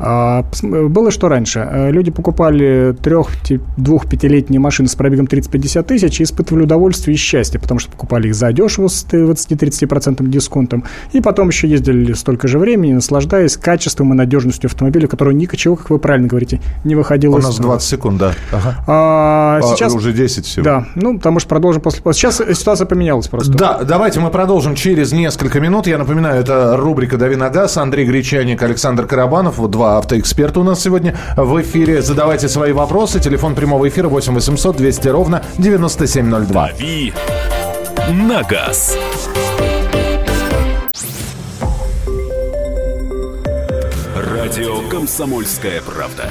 А, 0.00 0.44
было 0.60 1.12
что 1.12 1.28
раньше? 1.28 1.60
Э, 1.70 1.92
люди 1.92 2.10
покупали 2.10 2.96
3-2-5-летние 3.00 4.58
машины 4.58 4.88
с 4.88 4.96
пробегом 4.96 5.26
30-50 5.26 5.84
тысяч 5.84 6.20
и 6.20 6.24
испытывали 6.24 6.64
удовольствие 6.64 7.14
и 7.14 7.16
счастье, 7.16 7.60
потому 7.60 7.78
что 7.78 7.92
покупали 7.92 8.26
их 8.26 8.34
за 8.34 8.52
дешево 8.52 8.88
с 8.88 9.06
20-30% 9.08 10.26
дисконтом, 10.26 10.82
и 11.12 11.20
потом 11.20 11.46
еще 11.50 11.68
ездили 11.68 12.12
столько 12.14 12.48
же 12.48 12.58
времени, 12.58 12.94
наслаждаясь 12.94 13.56
качеством 13.56 14.12
и 14.12 14.16
надежностью 14.16 14.66
автомобиля, 14.66 15.06
который 15.06 15.36
ничего, 15.36 15.76
как 15.76 15.90
вы 15.90 16.00
правильно 16.00 16.26
говорите, 16.26 16.60
не 16.82 16.96
выходило 16.96 17.36
У 17.36 17.38
нас 17.38 17.56
20 17.56 17.88
секунд, 17.88 18.18
да. 18.18 18.32
Ага. 18.50 18.84
А, 18.88 19.60
а, 19.62 19.91
сейчас... 19.92 20.02
Уже 20.02 20.12
10 20.12 20.46
всего. 20.46 20.64
Да, 20.64 20.86
ну, 20.94 21.16
потому 21.16 21.38
что 21.40 21.48
продолжим 21.48 21.82
после... 21.82 22.00
Сейчас 22.12 22.36
ситуация 22.36 22.86
поменялась 22.86 23.28
просто. 23.28 23.52
Да, 23.52 23.82
давайте 23.84 24.20
мы 24.20 24.30
продолжим 24.30 24.74
через 24.74 25.12
несколько 25.12 25.60
минут. 25.60 25.86
Я 25.86 25.98
напоминаю, 25.98 26.40
это 26.40 26.76
рубрика 26.76 27.16
«Дави 27.16 27.36
на 27.36 27.50
газ». 27.50 27.76
Андрей 27.76 28.06
Гречаник, 28.06 28.62
Александр 28.62 29.06
Карабанов. 29.06 29.58
Вот 29.58 29.70
два 29.70 29.98
автоэксперта 29.98 30.60
у 30.60 30.64
нас 30.64 30.80
сегодня 30.80 31.16
в 31.36 31.60
эфире. 31.60 32.02
Задавайте 32.02 32.48
свои 32.48 32.72
вопросы. 32.72 33.20
Телефон 33.20 33.54
прямого 33.54 33.88
эфира 33.88 34.08
8 34.08 34.34
800 34.34 34.76
200 34.76 35.08
ровно 35.08 35.42
9702. 35.58 36.68
«Дави 36.68 37.12
на 38.10 38.42
газ». 38.42 38.96
Радио 44.16 44.88
«Комсомольская 44.88 45.80
правда». 45.82 46.30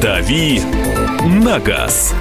«Дави 0.00 0.62
на 1.24 1.58
газ». 1.58 2.14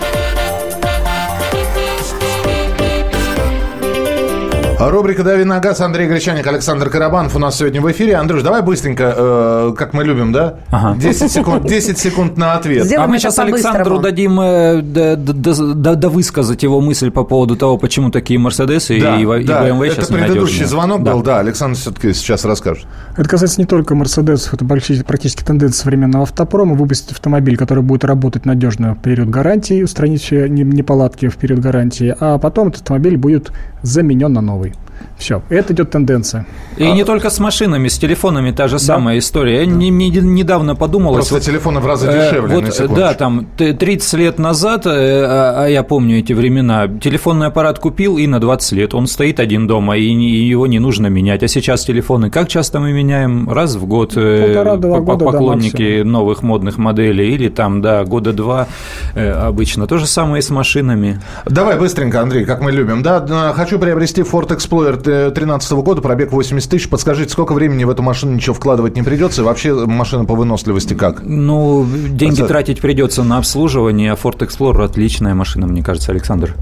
Рубрика 4.80 5.24
«Дави 5.24 5.44
на 5.44 5.60
газ». 5.60 5.82
Андрей 5.82 6.08
Гречаник, 6.08 6.48
Александр 6.48 6.90
Карабанов 6.90 7.36
у 7.36 7.40
нас 7.40 7.58
сегодня 7.58 7.82
в 7.82 7.92
эфире. 7.92 8.16
Андрюш, 8.16 8.44
давай 8.44 8.62
быстренько, 8.62 9.14
э, 9.14 9.74
как 9.78 9.92
мы 9.92 10.06
любим, 10.06 10.32
да? 10.32 10.60
Ага. 10.72 10.98
10 10.98 11.30
секунд, 11.30 11.68
10 11.68 11.98
секунд 11.98 12.38
на 12.38 12.54
ответ. 12.54 12.86
Сделаем 12.86 13.10
а 13.10 13.12
мы 13.12 13.20
сейчас 13.20 13.38
Александру 13.40 14.00
дадим 14.00 14.40
э, 14.40 14.82
да, 14.82 15.18
да, 15.18 15.96
да, 15.96 16.10
высказать 16.10 16.64
его 16.64 16.80
мысль 16.80 17.12
по 17.12 17.26
поводу 17.26 17.58
того, 17.58 17.78
почему 17.78 18.10
такие 18.10 18.40
Мерседесы 18.40 19.02
да, 19.02 19.18
и, 19.18 19.24
и 19.24 19.46
да, 19.46 19.68
BMW 19.68 19.88
это 19.88 19.96
сейчас 19.96 20.08
предыдущий 20.08 20.64
звонок 20.64 21.04
да. 21.04 21.14
был, 21.14 21.24
да, 21.24 21.40
Александр 21.40 21.78
все-таки 21.78 22.14
сейчас 22.14 22.46
расскажет. 22.46 22.86
Это 23.18 23.28
касается 23.28 23.60
не 23.60 23.68
только 23.68 23.96
Мерседесов, 23.96 24.54
это 24.54 24.64
практически 24.64 25.44
тенденция 25.44 25.82
современного 25.82 26.24
автопрома, 26.24 26.76
выпустить 26.76 27.12
автомобиль, 27.12 27.58
который 27.58 27.84
будет 27.84 28.06
работать 28.06 28.46
надежно 28.46 28.96
в 28.96 29.02
период 29.02 29.28
гарантии, 29.28 29.84
устранить 29.84 30.22
все 30.22 30.48
неполадки 30.48 31.28
в 31.28 31.36
период 31.36 31.60
гарантии, 31.60 32.16
а 32.18 32.38
потом 32.38 32.70
этот 32.70 32.84
автомобиль 32.84 33.18
будет 33.18 33.52
заменен 33.82 34.32
на 34.32 34.40
новый. 34.40 34.69
Все, 35.18 35.42
это 35.50 35.74
идет 35.74 35.92
тенденция. 35.92 36.46
И 36.78 36.84
а... 36.84 36.92
не 36.92 37.04
только 37.04 37.30
с 37.30 37.40
машинами, 37.40 37.88
с 37.88 37.98
телефонами 37.98 38.52
та 38.52 38.68
же 38.68 38.76
да. 38.76 38.80
самая 38.80 39.18
история. 39.20 39.64
Я 39.64 39.66
да. 39.66 39.72
не, 39.72 39.90
не, 39.90 40.10
недавно 40.10 40.76
подумал... 40.76 41.14
Просто 41.14 41.36
вот, 41.36 41.44
телефоны 41.44 41.82
в 41.82 41.86
разы 41.86 42.08
э, 42.08 42.30
дешевле, 42.30 42.56
э, 42.56 42.88
вот, 42.88 42.96
Да, 42.96 43.14
там 43.14 43.48
30 43.58 44.14
лет 44.14 44.40
назад, 44.40 44.86
э, 44.86 44.90
а, 44.90 45.66
а 45.66 45.68
я 45.68 45.84
помню 45.84 46.20
эти 46.20 46.34
времена, 46.34 46.88
телефонный 46.88 47.48
аппарат 47.48 47.80
купил 47.80 48.18
и 48.18 48.28
на 48.28 48.40
20 48.40 48.72
лет. 48.74 48.94
Он 48.94 49.08
стоит 49.08 49.40
один 49.40 49.68
дома, 49.68 49.98
и, 49.98 50.04
и 50.04 50.48
его 50.48 50.68
не 50.68 50.80
нужно 50.80 51.08
менять. 51.08 51.44
А 51.44 51.48
сейчас 51.48 51.84
телефоны 51.84 52.30
как 52.30 52.48
часто 52.48 52.80
мы 52.80 52.94
меняем? 52.94 53.50
Раз 53.50 53.76
в 53.76 53.86
год 53.86 54.14
э, 54.16 54.64
года, 55.04 55.26
поклонники 55.26 56.04
да, 56.04 56.10
новых 56.10 56.44
модных 56.44 56.78
моделей. 56.78 57.34
Или 57.34 57.50
там, 57.50 57.82
да, 57.82 58.06
года 58.06 58.32
два 58.32 58.68
э, 59.16 59.30
обычно. 59.32 59.88
То 59.88 59.98
же 59.98 60.08
самое 60.08 60.40
и 60.40 60.42
с 60.42 60.50
машинами. 60.50 61.20
Давай 61.46 61.78
быстренько, 61.78 62.22
Андрей, 62.22 62.46
как 62.46 62.62
мы 62.62 62.72
любим. 62.72 63.04
Да, 63.04 63.54
хочу 63.54 63.78
приобрести 63.80 64.22
Ford 64.22 64.48
Explorer 64.48 64.89
2013 64.98 65.72
года, 65.74 66.02
пробег 66.02 66.32
80 66.32 66.70
тысяч. 66.70 66.90
Подскажите, 66.90 67.32
сколько 67.32 67.54
времени 67.54 67.84
в 67.84 67.90
эту 67.90 68.02
машину 68.02 68.34
ничего 68.34 68.54
вкладывать 68.54 68.96
не 68.96 69.04
придется? 69.04 69.42
И 69.42 69.46
вообще 69.46 69.74
машина 69.74 70.26
по 70.26 70.36
выносливости 70.36 70.94
как? 70.94 71.22
Ну, 71.24 71.86
деньги 72.10 72.40
Это... 72.40 72.48
тратить 72.48 72.82
придется 72.82 73.24
на 73.24 73.38
обслуживание, 73.38 74.12
а 74.12 74.16
Ford 74.16 74.40
Explorer 74.40 74.84
отличная 74.84 75.34
машина, 75.34 75.68
мне 75.68 75.84
кажется, 75.84 76.12
Александр. 76.12 76.56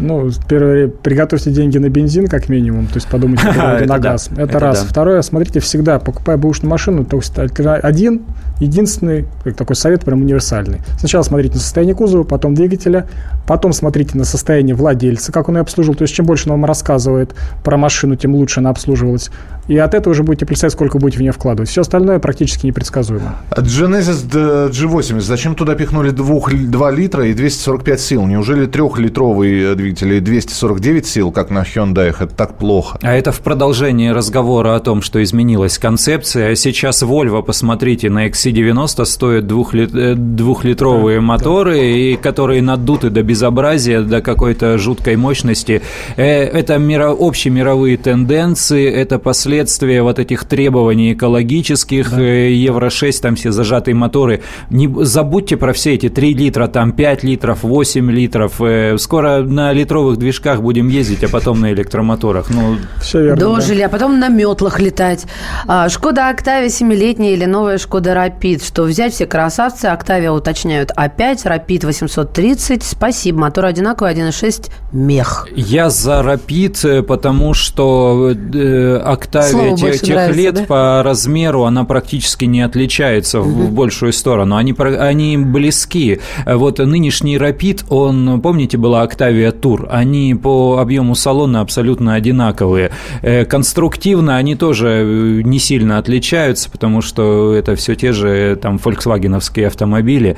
Ну, 0.00 0.30
первое, 0.48 0.88
приготовьте 0.88 1.50
деньги 1.50 1.78
на 1.78 1.88
бензин, 1.88 2.26
как 2.26 2.48
минимум, 2.48 2.86
то 2.86 2.94
есть 2.94 3.06
подумайте 3.06 3.44
на 3.86 3.98
газ. 3.98 4.30
Это 4.34 4.58
раз. 4.58 4.86
Второе, 4.88 5.20
смотрите 5.22 5.60
всегда, 5.60 5.98
покупая 5.98 6.36
бэушную 6.36 6.70
машину, 6.70 7.04
то 7.04 7.18
есть 7.18 7.38
один, 7.38 8.22
единственный, 8.60 9.26
такой 9.56 9.76
совет 9.76 10.04
прям 10.04 10.22
универсальный. 10.22 10.80
Сначала 10.98 11.22
смотрите 11.22 11.54
на 11.54 11.60
состояние 11.60 11.94
кузова, 11.94 12.24
потом 12.24 12.54
двигателя, 12.54 13.08
потом 13.46 13.72
смотрите 13.72 14.16
на 14.16 14.24
состояние 14.24 14.74
владельца, 14.74 15.32
как 15.32 15.48
он 15.48 15.56
ее 15.56 15.62
обслуживал. 15.62 15.96
То 15.96 16.02
есть 16.02 16.14
чем 16.14 16.26
больше 16.26 16.44
он 16.48 16.52
вам 16.52 16.64
рассказывает 16.64 17.34
про 17.62 17.76
машину, 17.76 18.16
тем 18.16 18.34
лучше 18.34 18.60
она 18.60 18.70
обслуживалась. 18.70 19.30
И 19.70 19.78
от 19.78 19.94
этого 19.94 20.12
уже 20.12 20.24
будете 20.24 20.46
представлять, 20.46 20.72
сколько 20.72 20.98
будете 20.98 21.18
в 21.18 21.22
нее 21.22 21.32
вкладывать. 21.32 21.70
Все 21.70 21.82
остальное 21.82 22.18
практически 22.18 22.66
непредсказуемо. 22.66 23.36
Genesis 23.50 24.28
G80, 24.70 25.20
зачем 25.20 25.54
туда 25.54 25.74
пихнули 25.74 26.10
2, 26.10 26.40
2 26.66 26.90
литра 26.90 27.26
и 27.26 27.34
245 27.34 28.00
сил? 28.00 28.26
Неужели 28.26 28.66
трехлитровый 28.66 29.74
двигатель 29.76 30.00
двигателей 30.00 30.20
249 30.20 31.06
сил, 31.06 31.30
как 31.30 31.50
на 31.50 31.62
Hyundai, 31.62 32.08
это 32.08 32.26
так 32.26 32.56
плохо. 32.58 32.98
А 33.02 33.14
это 33.14 33.32
в 33.32 33.40
продолжении 33.40 34.08
разговора 34.08 34.76
о 34.76 34.80
том, 34.80 35.02
что 35.02 35.22
изменилась 35.22 35.78
концепция. 35.78 36.52
А 36.52 36.56
сейчас 36.56 37.02
Volvo, 37.02 37.42
посмотрите, 37.42 38.10
на 38.10 38.26
XC90 38.28 39.04
стоят 39.04 39.46
двухлит... 39.46 39.94
Э, 39.94 40.14
двухлитровые 40.14 41.18
да, 41.18 41.22
моторы, 41.22 41.74
да. 41.74 41.82
И 41.82 42.16
которые 42.16 42.62
надуты 42.62 43.10
до 43.10 43.22
безобразия, 43.22 44.00
до 44.02 44.20
какой-то 44.20 44.78
жуткой 44.78 45.16
мощности. 45.16 45.82
Э, 46.16 46.24
это 46.24 46.78
миро... 46.78 47.14
общемировые 47.18 47.96
тенденции, 47.96 48.90
это 48.90 49.18
последствия 49.18 49.59
вот 50.02 50.18
этих 50.18 50.44
требований 50.44 51.12
экологических. 51.12 52.10
Да. 52.10 52.20
Э, 52.20 52.52
Евро-6, 52.52 53.20
там 53.20 53.36
все 53.36 53.52
зажатые 53.52 53.94
моторы. 53.94 54.42
Не 54.70 54.88
забудьте 55.04 55.56
про 55.56 55.72
все 55.72 55.94
эти 55.94 56.08
3 56.08 56.34
литра, 56.34 56.66
там 56.66 56.92
5 56.92 57.24
литров, 57.24 57.62
8 57.62 58.10
литров. 58.10 58.60
Скоро 58.98 59.42
на 59.42 59.72
литровых 59.72 60.18
движках 60.18 60.62
будем 60.62 60.88
ездить, 60.88 61.24
а 61.24 61.28
потом 61.28 61.60
на 61.60 61.72
электромоторах. 61.72 62.50
Ну, 62.50 62.76
Все 63.00 63.22
верно. 63.22 63.40
Дожили, 63.40 63.80
да. 63.80 63.86
а 63.86 63.88
потом 63.88 64.18
на 64.18 64.28
метлах 64.28 64.80
летать. 64.80 65.26
А, 65.66 65.88
Шкода 65.88 66.28
Октавия 66.28 66.68
7-летняя 66.68 67.32
или 67.32 67.44
новая 67.44 67.78
Шкода 67.78 68.14
Рапид. 68.14 68.62
Что 68.62 68.84
взять 68.84 69.14
все 69.14 69.26
красавцы? 69.26 69.86
Октавия 69.86 70.30
уточняют 70.30 70.90
опять. 70.94 71.44
Рапид 71.44 71.84
830. 71.84 72.82
Спасибо. 72.82 73.40
Мотор 73.40 73.66
одинаковый, 73.66 74.14
1.6 74.14 74.70
мех. 74.92 75.48
Я 75.54 75.90
за 75.90 76.22
Рапид, 76.22 76.84
э, 76.84 77.02
потому 77.02 77.54
что 77.54 78.32
э, 78.32 78.96
Октавия 78.96 79.49
тех, 79.76 80.00
тех 80.00 80.16
нравится, 80.16 80.40
лет 80.40 80.54
да? 80.54 80.64
по 80.64 81.02
размеру 81.02 81.64
она 81.64 81.84
практически 81.84 82.44
не 82.44 82.60
отличается 82.60 83.40
угу. 83.40 83.48
в 83.48 83.72
большую 83.72 84.12
сторону. 84.12 84.56
Они, 84.56 84.74
они 84.78 85.36
близки. 85.38 86.20
Вот 86.46 86.78
нынешний 86.78 87.38
Рапид, 87.38 87.84
он, 87.88 88.40
помните, 88.40 88.76
была 88.76 89.02
Октавия 89.02 89.52
Тур 89.52 89.70
тур, 89.70 89.88
они 89.90 90.34
по 90.34 90.78
объему 90.78 91.14
салона 91.14 91.60
абсолютно 91.60 92.14
одинаковые. 92.14 92.90
Э, 93.22 93.44
конструктивно 93.44 94.36
они 94.36 94.56
тоже 94.56 94.88
э, 94.88 95.42
не 95.42 95.58
сильно 95.58 95.98
отличаются, 95.98 96.70
потому 96.70 97.02
что 97.02 97.54
это 97.54 97.76
все 97.76 97.94
те 97.94 98.12
же 98.12 98.28
э, 98.28 98.56
там 98.56 98.78
фольксвагеновские 98.78 99.68
автомобили, 99.68 100.36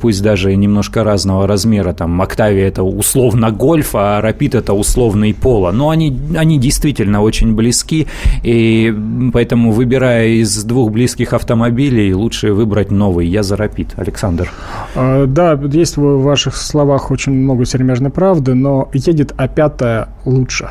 пусть 0.00 0.22
даже 0.22 0.54
немножко 0.56 1.04
разного 1.04 1.46
размера. 1.46 1.92
Там 1.92 2.20
Октавия 2.20 2.68
это 2.68 2.82
условно 2.82 3.50
гольф, 3.50 3.90
а 3.94 4.20
Рапид 4.20 4.54
это 4.54 4.72
условный 4.72 5.34
поло. 5.34 5.70
Но 5.70 5.90
они, 5.90 6.16
они 6.36 6.58
действительно 6.58 7.22
очень 7.22 7.54
близки, 7.54 8.06
и 8.42 8.94
поэтому 9.32 9.72
выбирая 9.72 10.28
из 10.28 10.64
двух 10.64 10.90
близких 10.90 11.32
автомобилей, 11.32 12.12
лучше 12.12 12.52
выбрать 12.52 12.90
новый. 12.90 13.26
Я 13.26 13.42
за 13.42 13.56
Рапид. 13.56 13.94
Александр. 13.96 14.50
А, 14.94 15.26
да, 15.26 15.52
есть 15.52 15.96
в 15.96 16.22
ваших 16.22 16.56
словах 16.56 17.10
очень 17.10 17.32
много 17.32 17.64
сермяжной 17.64 18.10
правды, 18.10 18.54
но 18.54 18.88
едет 18.92 19.32
А5 19.32 20.08
лучше. 20.24 20.70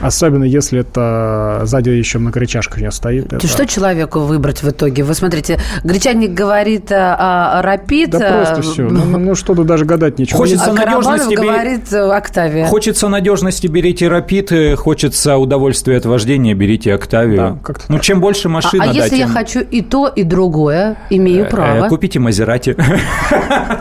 Особенно 0.00 0.44
если 0.44 0.80
это 0.80 1.62
сзади 1.64 1.90
еще 1.90 2.18
многорычажка 2.18 2.76
у 2.76 2.80
нее 2.80 2.90
стоит. 2.90 3.32
Это... 3.32 3.46
Что 3.46 3.66
человеку 3.66 4.20
выбрать 4.20 4.62
в 4.62 4.68
итоге? 4.68 5.02
Вы 5.02 5.14
смотрите, 5.14 5.58
гречанник 5.84 6.32
говорит 6.32 6.90
а, 6.90 7.60
Рапид. 7.62 8.10
Да 8.10 8.18
а... 8.18 8.44
просто 8.44 8.62
все. 8.62 8.82
Ну, 8.82 9.04
ну, 9.04 9.18
ну 9.18 9.34
что 9.34 9.54
тут 9.54 9.66
даже 9.66 9.84
гадать 9.84 10.18
ничего. 10.18 10.38
Хочется 10.38 10.70
а 10.70 10.74
надежности. 10.74 11.34
Бери... 11.34 11.48
говорит 11.48 11.92
Октавия. 11.92 12.66
Хочется 12.66 13.08
надежности, 13.08 13.66
берите 13.66 14.08
Рапид. 14.08 14.52
Хочется 14.76 15.36
удовольствия 15.36 15.96
от 15.96 16.06
вождения, 16.06 16.54
берите 16.54 16.94
Октавию. 16.94 17.36
Да, 17.36 17.58
как-то 17.62 17.84
ну, 17.88 17.96
так. 17.96 18.04
чем 18.04 18.20
больше 18.20 18.48
машин, 18.48 18.80
А, 18.82 18.84
а 18.84 18.92
если 18.92 19.16
я 19.16 19.26
хочу 19.26 19.60
и 19.60 19.82
то, 19.82 20.08
и 20.08 20.22
другое, 20.22 20.96
имею 21.10 21.46
э, 21.46 21.48
право. 21.48 21.88
Купите 21.88 22.18
Мазерати. 22.18 22.76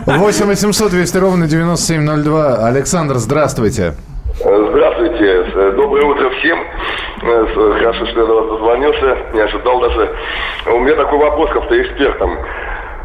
8 0.05 0.45
800 0.45 0.91
200 0.91 1.17
ровно 1.17 1.47
9702. 1.47 2.67
Александр, 2.67 3.17
здравствуйте. 3.17 3.93
Здравствуйте. 4.39 5.44
Доброе 5.95 6.11
утро 6.11 6.29
всем. 6.31 6.59
Хорошо, 7.21 8.05
что 8.07 8.19
я 8.19 8.25
до 8.25 8.33
вас 8.33 8.49
дозвонился. 8.49 9.17
Не 9.33 9.39
ожидал 9.39 9.79
даже. 9.79 10.13
У 10.65 10.79
меня 10.79 10.93
такой 10.95 11.17
вопрос 11.19 11.49
к 11.51 11.55
автоэкспертам. 11.55 12.37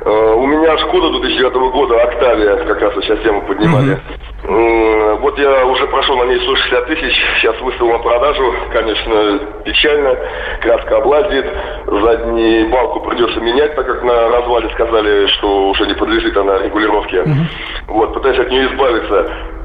Э, 0.03 0.35
у 0.35 0.45
меня 0.45 0.77
Шкода 0.79 1.11
2009 1.21 1.55
года, 1.73 2.03
Октавия, 2.03 2.57
как 2.57 2.81
раз 2.81 2.95
сейчас 2.95 3.21
тему 3.21 3.43
поднимали. 3.43 3.97
Mm-hmm. 4.43 5.21
Вот 5.21 5.39
я 5.39 5.67
уже 5.67 5.87
прошел 5.87 6.17
на 6.17 6.25
ней 6.25 6.41
160 6.41 6.87
тысяч, 6.87 7.15
сейчас 7.41 7.61
выставил 7.61 7.93
на 7.93 7.99
продажу, 7.99 8.55
конечно, 8.73 9.39
печально, 9.65 10.17
краска 10.61 10.97
облазит, 10.97 11.47
заднюю 11.87 12.71
балку 12.71 13.09
придется 13.09 13.39
менять, 13.39 13.77
так 13.77 13.87
как 13.87 14.03
на 14.03 14.31
развале 14.31 14.69
сказали, 14.71 15.27
что 15.29 15.69
уже 15.69 15.87
не 15.87 15.95
подлежит 15.95 16.37
она 16.37 16.59
регулировке. 16.59 17.19
Mm-hmm. 17.19 17.45
Вот, 17.87 18.15
пытаюсь 18.15 18.41
от 18.41 18.51
нее 18.51 18.67
избавиться. 18.73 19.60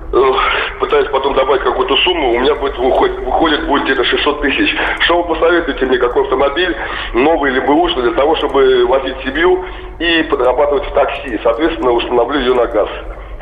Пытаюсь 0.79 1.09
потом 1.09 1.33
добавить 1.33 1.63
какую-то 1.63 1.95
сумму, 1.97 2.33
у 2.33 2.39
меня 2.39 2.55
будет 2.55 2.77
выходит, 2.77 3.17
выходит 3.19 3.67
будет 3.67 3.83
где-то 3.83 4.03
600 4.03 4.41
тысяч. 4.41 4.75
Что 4.99 5.21
вы 5.21 5.35
посоветуете 5.35 5.85
мне, 5.85 5.97
какой 5.97 6.23
автомобиль, 6.23 6.75
новый 7.13 7.51
или 7.51 7.59
бэушный, 7.59 8.03
для 8.03 8.13
того, 8.13 8.35
чтобы 8.35 8.85
возить 8.87 9.17
семью 9.23 9.63
и 9.99 10.23
подрабатывать 10.23 10.85
в 10.85 10.93
такси? 10.93 11.39
Соответственно, 11.43 11.91
установлю 11.91 12.39
ее 12.39 12.53
на 12.53 12.65
газ. 12.67 12.89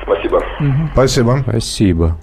Спасибо. 0.04 0.44
Спасибо. 0.94 1.38
Спасибо. 1.48 2.18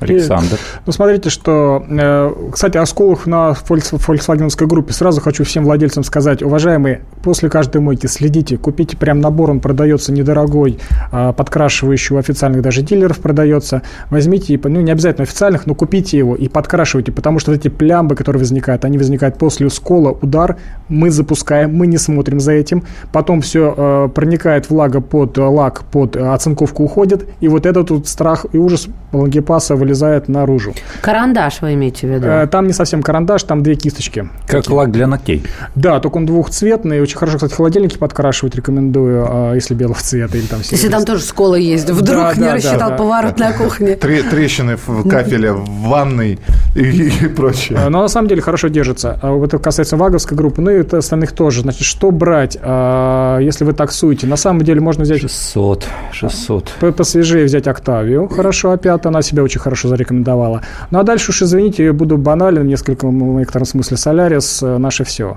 Александр. 0.00 0.54
И, 0.54 0.80
ну, 0.86 0.92
смотрите, 0.92 1.30
что, 1.30 1.84
э, 1.88 2.32
кстати, 2.52 2.76
о 2.76 2.86
сколах 2.86 3.26
на 3.26 3.50
Volkswagen 3.68 4.66
группе. 4.66 4.92
Сразу 4.92 5.20
хочу 5.20 5.44
всем 5.44 5.64
владельцам 5.64 6.04
сказать, 6.04 6.42
уважаемые, 6.42 7.02
после 7.22 7.48
каждой 7.48 7.80
мойки 7.80 8.06
следите, 8.06 8.56
купите 8.56 8.96
прям 8.96 9.20
набор, 9.20 9.50
он 9.50 9.60
продается 9.60 10.12
недорогой, 10.12 10.78
э, 11.12 11.32
подкрашивающий 11.36 12.16
у 12.16 12.18
официальных 12.18 12.62
даже 12.62 12.82
дилеров 12.82 13.18
продается. 13.18 13.82
Возьмите, 14.10 14.58
ну, 14.62 14.80
не 14.80 14.92
обязательно 14.92 15.24
официальных, 15.24 15.66
но 15.66 15.74
купите 15.74 16.18
его 16.18 16.34
и 16.34 16.48
подкрашивайте, 16.48 17.12
потому 17.12 17.38
что 17.38 17.52
эти 17.52 17.68
плямбы, 17.68 18.14
которые 18.14 18.40
возникают, 18.40 18.84
они 18.84 18.98
возникают 18.98 19.38
после 19.38 19.68
скола, 19.70 20.10
удар, 20.10 20.56
мы 20.88 21.10
запускаем, 21.10 21.74
мы 21.74 21.86
не 21.86 21.98
смотрим 21.98 22.40
за 22.40 22.52
этим, 22.52 22.84
потом 23.12 23.40
все 23.40 23.74
э, 23.76 24.08
проникает 24.14 24.70
влага 24.70 25.00
под 25.00 25.36
лак, 25.38 25.84
под 25.84 26.16
оцинковку 26.16 26.84
уходит, 26.84 27.26
и 27.40 27.48
вот 27.48 27.66
этот 27.66 27.90
вот 27.90 28.06
страх 28.06 28.46
и 28.52 28.58
ужас 28.58 28.88
лангепаса 29.12 29.74
вылезает 29.88 30.28
наружу. 30.28 30.74
Карандаш 31.00 31.62
вы 31.62 31.74
имеете 31.74 32.06
в 32.06 32.10
виду? 32.10 32.26
Э, 32.26 32.46
там 32.46 32.66
не 32.66 32.72
совсем 32.74 33.02
карандаш, 33.02 33.42
там 33.44 33.62
две 33.62 33.74
кисточки. 33.74 34.28
Как 34.46 34.62
такие. 34.62 34.76
лак 34.76 34.90
для 34.90 35.06
ногтей. 35.06 35.44
Да, 35.74 35.98
только 36.00 36.18
он 36.18 36.26
двухцветный. 36.26 37.00
Очень 37.00 37.16
хорошо, 37.16 37.38
кстати, 37.38 37.54
холодильники 37.54 37.96
подкрашивать 37.96 38.54
рекомендую, 38.54 39.26
а, 39.28 39.54
если 39.54 39.74
белого 39.74 39.98
цвета 39.98 40.36
или 40.36 40.46
там 40.46 40.60
Если 40.60 40.88
там 40.88 41.04
тоже 41.04 41.22
скола 41.22 41.54
есть, 41.54 41.88
вдруг 41.88 42.22
да, 42.22 42.34
не 42.34 42.40
да, 42.40 42.54
рассчитал 42.54 42.90
да, 42.90 42.96
поворот 42.96 43.36
да. 43.36 43.48
на 43.48 43.56
кухне. 43.56 43.96
Трещины 43.96 44.76
в 44.76 45.08
кафеле, 45.08 45.52
в 45.52 45.66
ванной 45.88 46.38
и, 46.76 46.80
и 46.80 47.28
прочее. 47.28 47.78
Но 47.88 48.02
на 48.02 48.08
самом 48.08 48.28
деле 48.28 48.42
хорошо 48.42 48.68
держится. 48.68 49.18
А 49.22 49.42
это 49.42 49.58
касается 49.58 49.96
ваговской 49.96 50.36
группы, 50.36 50.60
ну 50.60 50.70
и 50.70 50.84
остальных 50.96 51.32
тоже. 51.32 51.62
Значит, 51.62 51.84
что 51.84 52.10
брать, 52.10 52.58
а, 52.60 53.38
если 53.38 53.64
вы 53.64 53.72
таксуете? 53.72 54.26
На 54.26 54.36
самом 54.36 54.62
деле 54.62 54.80
можно 54.80 55.04
взять... 55.04 55.20
600, 55.22 55.86
600. 56.12 56.94
Посвежее 56.96 57.44
взять 57.44 57.66
Октавию, 57.66 58.28
хорошо, 58.28 58.72
опять 58.72 58.98
она 59.06 59.22
себя 59.22 59.42
очень 59.42 59.60
хорошо 59.60 59.77
хорошо 59.78 59.88
зарекомендовала. 59.88 60.62
Ну 60.90 60.98
а 60.98 61.02
дальше 61.02 61.30
уж, 61.30 61.42
извините, 61.42 61.84
я 61.84 61.92
буду 61.92 62.16
банален, 62.16 62.66
несколько 62.66 63.06
в 63.06 63.12
некотором 63.12 63.66
смысле 63.66 63.96
Солярис, 63.96 64.62
э, 64.62 64.78
наше 64.78 65.04
все. 65.04 65.36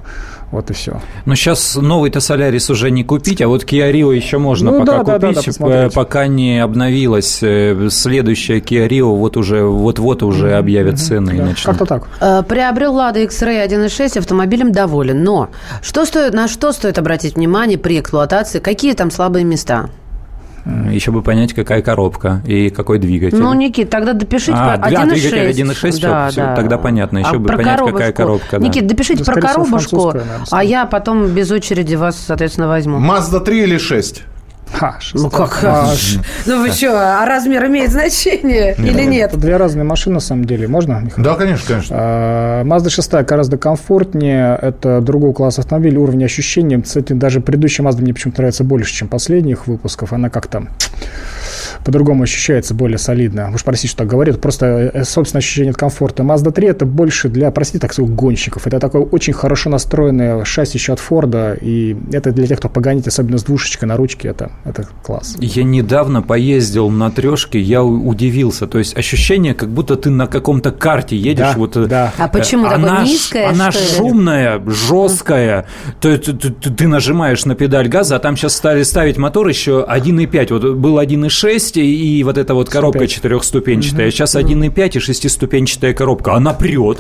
Вот 0.52 0.70
и 0.70 0.74
все. 0.74 1.00
Но 1.26 1.36
сейчас 1.36 1.76
новый-то 1.76 2.20
Солярис 2.20 2.70
уже 2.70 2.92
не 2.92 3.04
купить, 3.04 3.42
а 3.42 3.48
вот 3.48 3.64
Kia 3.64 3.92
Rio 3.92 4.14
еще 4.14 4.38
можно 4.38 4.72
ну, 4.72 4.80
пока 4.80 5.04
да, 5.04 5.20
купить, 5.20 5.58
да, 5.60 5.68
да, 5.68 5.84
да, 5.84 5.90
пока 5.90 6.28
не 6.28 6.64
обновилась. 6.64 7.40
Э, 7.42 7.90
следующая 7.90 8.60
Kia 8.60 8.88
Rio 8.88 9.16
вот 9.16 9.38
уже, 9.38 9.64
вот-вот 9.64 10.24
уже 10.24 10.48
mm-hmm. 10.48 10.60
объявят 10.60 11.00
цены 11.00 11.38
да. 11.38 11.54
Как-то 11.64 11.86
так. 11.86 12.08
Э, 12.20 12.44
приобрел 12.48 12.96
Lada 12.96 13.24
X-Ray 13.24 13.66
1.6, 13.68 14.20
автомобилем 14.20 14.72
доволен. 14.72 15.24
Но 15.24 15.50
что 15.82 16.06
стоит, 16.06 16.34
на 16.34 16.48
что 16.48 16.72
стоит 16.72 16.98
обратить 16.98 17.36
внимание 17.36 17.78
при 17.78 18.00
эксплуатации? 18.00 18.60
Какие 18.60 18.94
там 18.94 19.12
слабые 19.12 19.46
места? 19.46 19.90
Еще 20.66 21.12
бы 21.12 21.22
понять, 21.22 21.54
какая 21.54 21.82
коробка 21.82 22.42
и 22.46 22.70
какой 22.70 23.00
двигатель. 23.00 23.38
Ну, 23.38 23.54
Никит, 23.54 23.90
тогда 23.90 24.14
допишите 24.14 24.54
а, 24.56 24.78
про 24.78 24.90
1.6. 24.90 25.10
двигатель 25.14 25.64
1.6, 25.64 26.02
да, 26.02 26.30
все, 26.30 26.42
да. 26.42 26.56
тогда 26.56 26.78
понятно. 26.78 27.20
Еще 27.20 27.36
а 27.36 27.40
бы 27.40 27.48
понять, 27.48 27.66
коробочку. 27.78 27.98
какая 27.98 28.12
коробка. 28.14 28.60
Да. 28.60 28.68
Никит, 28.68 28.88
допишите 28.88 29.24
да, 29.24 29.34
про 29.34 29.42
коробушку, 29.42 30.14
а 30.52 30.64
я 30.64 30.86
потом 30.86 31.28
без 31.28 31.52
очереди 31.52 31.96
вас, 31.96 32.18
соответственно, 32.18 32.68
возьму. 32.68 33.00
Мазда 33.00 33.40
3 33.40 33.64
или 33.64 33.78
6? 33.78 34.24
Ха, 34.74 35.00
ну 35.14 35.30
как? 35.30 35.52
Ха? 35.52 35.90
Ну 36.46 36.62
вы 36.62 36.72
что, 36.72 37.22
а 37.22 37.26
размер 37.26 37.68
имеет 37.68 37.92
значение 37.92 38.76
нет, 38.78 38.80
или 38.80 39.04
нет? 39.04 39.30
Это 39.30 39.38
две 39.38 39.58
разные 39.58 39.84
машины, 39.84 40.16
на 40.16 40.20
самом 40.20 40.46
деле. 40.46 40.68
Можно, 40.68 41.00
Михаил? 41.00 41.24
Да, 41.24 41.36
конечно, 41.36 41.68
конечно. 41.68 41.96
А, 42.00 42.64
Mazda 42.64 42.90
6 42.90 43.12
гораздо 43.26 43.58
комфортнее. 43.58 44.58
Это 44.62 45.02
другой 45.02 45.34
класс 45.34 45.60
автомобиля, 45.60 46.00
уровень 46.00 46.26
ощущений. 46.26 46.82
Кстати, 46.82 47.14
даже 47.14 47.42
предыдущая 47.42 47.86
Mazda 47.86 48.02
мне 48.02 48.14
почему-то 48.14 48.42
нравится 48.42 48.64
больше, 48.64 48.94
чем 48.94 49.08
последних 49.08 49.68
выпусков. 49.68 50.14
Она 50.14 50.30
как-то 50.30 50.68
по-другому 51.86 52.24
ощущается, 52.24 52.74
более 52.74 52.98
солидно. 52.98 53.52
Же 53.58 53.64
простите, 53.64 53.90
что 53.90 54.00
так 54.00 54.08
говорю, 54.08 54.32
это 54.32 54.40
просто 54.40 54.92
э, 54.94 55.04
собственное 55.04 55.40
ощущение 55.40 55.72
от 55.72 55.78
комфорта. 55.78 56.24
Mazda 56.24 56.52
3 56.52 56.68
это 56.68 56.86
больше 56.86 57.30
для, 57.30 57.52
простите, 57.52 57.80
так 57.80 57.94
сказать, 57.94 58.12
гонщиков. 58.12 58.68
Это 58.68 58.80
такое 58.80 59.02
очень 59.02 59.34
хорошо 59.34 59.70
настроенное 59.70 60.44
шасси 60.46 60.78
еще 60.78 60.94
от 60.94 61.00
Форда, 61.00 61.58
и 61.60 61.96
это 62.12 62.32
для 62.32 62.48
тех, 62.48 62.60
кто 62.60 62.70
погонит, 62.70 63.08
особенно 63.08 63.38
с 63.38 63.44
двушечкой 63.44 63.88
на 63.88 63.98
ручке, 63.98 64.30
это, 64.30 64.52
это 64.66 64.88
класс. 65.04 65.38
Я 65.40 65.64
недавно 65.64 66.22
поездил 66.22 66.90
на 66.90 67.12
трешке, 67.12 67.60
я 67.60 67.84
удивился. 67.84 68.68
То 68.68 68.80
есть 68.80 68.96
ощущение, 68.98 69.54
как 69.54 69.70
будто 69.70 69.96
ты 69.96 70.10
на 70.10 70.28
каком-то 70.28 70.72
карте 70.72 71.16
едешь. 71.16 71.40
Да, 71.40 71.54
вот, 71.58 71.78
э, 71.78 71.86
да. 71.86 72.14
А 72.18 72.28
почему 72.28 72.66
она, 72.66 72.88
такое 72.88 73.06
низкое? 73.06 73.50
Она 73.50 73.72
шумная, 73.72 74.62
жесткая. 74.66 75.66
То, 76.00 76.18
ты, 76.18 76.34
ты, 76.34 76.52
ты 76.52 76.88
нажимаешь 76.88 77.46
на 77.46 77.56
педаль 77.56 77.88
газа, 77.88 78.16
а 78.16 78.20
там 78.20 78.38
сейчас 78.38 78.56
стали 78.56 78.84
ставить 78.84 79.18
мотор 79.18 79.48
еще 79.48 79.86
1.5. 79.88 80.54
Вот 80.54 80.76
был 80.76 81.00
1.6, 81.00 81.71
6 81.72 81.78
и 81.78 82.24
вот 82.24 82.38
эта 82.38 82.54
вот 82.54 82.70
коробка 82.70 83.08
четырехступенчатая. 83.08 84.12
Сейчас 84.12 84.36
1,5 84.36 84.98
и 84.98 85.00
шестиступенчатая 85.00 85.94
коробка. 85.94 86.34
Она 86.34 86.54
прет 86.54 87.00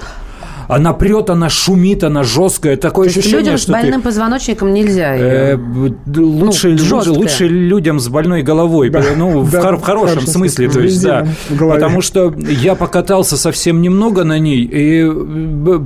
она 0.72 0.94
прет, 0.94 1.30
она 1.30 1.50
шумит, 1.50 2.02
она 2.04 2.24
жесткая. 2.24 2.78
Такое 2.78 3.10
То 3.10 3.20
ощущение, 3.20 3.40
людям 3.40 3.58
что 3.58 3.68
с 3.68 3.70
больным 3.74 4.00
ты... 4.00 4.06
позвоночником 4.06 4.74
нельзя 4.74 5.18
э, 5.18 5.58
лучше, 6.16 6.78
ну, 6.80 6.96
лучше, 6.96 7.12
лучше 7.12 7.48
людям 7.48 8.00
с 8.00 8.08
больной 8.08 8.42
головой. 8.42 8.90
Да, 8.90 9.04
ну, 9.18 9.44
да, 9.44 9.60
в, 9.60 9.64
хор- 9.64 9.76
в 9.76 9.82
хорошем 9.82 10.26
смысле. 10.26 10.70
То 10.70 10.80
есть, 10.80 11.04
да. 11.04 11.28
Потому 11.50 12.00
что 12.00 12.34
я 12.38 12.76
покатался 12.76 13.36
совсем 13.36 13.82
немного 13.82 14.24
на 14.24 14.40
ней, 14.40 14.64
и 14.64 15.04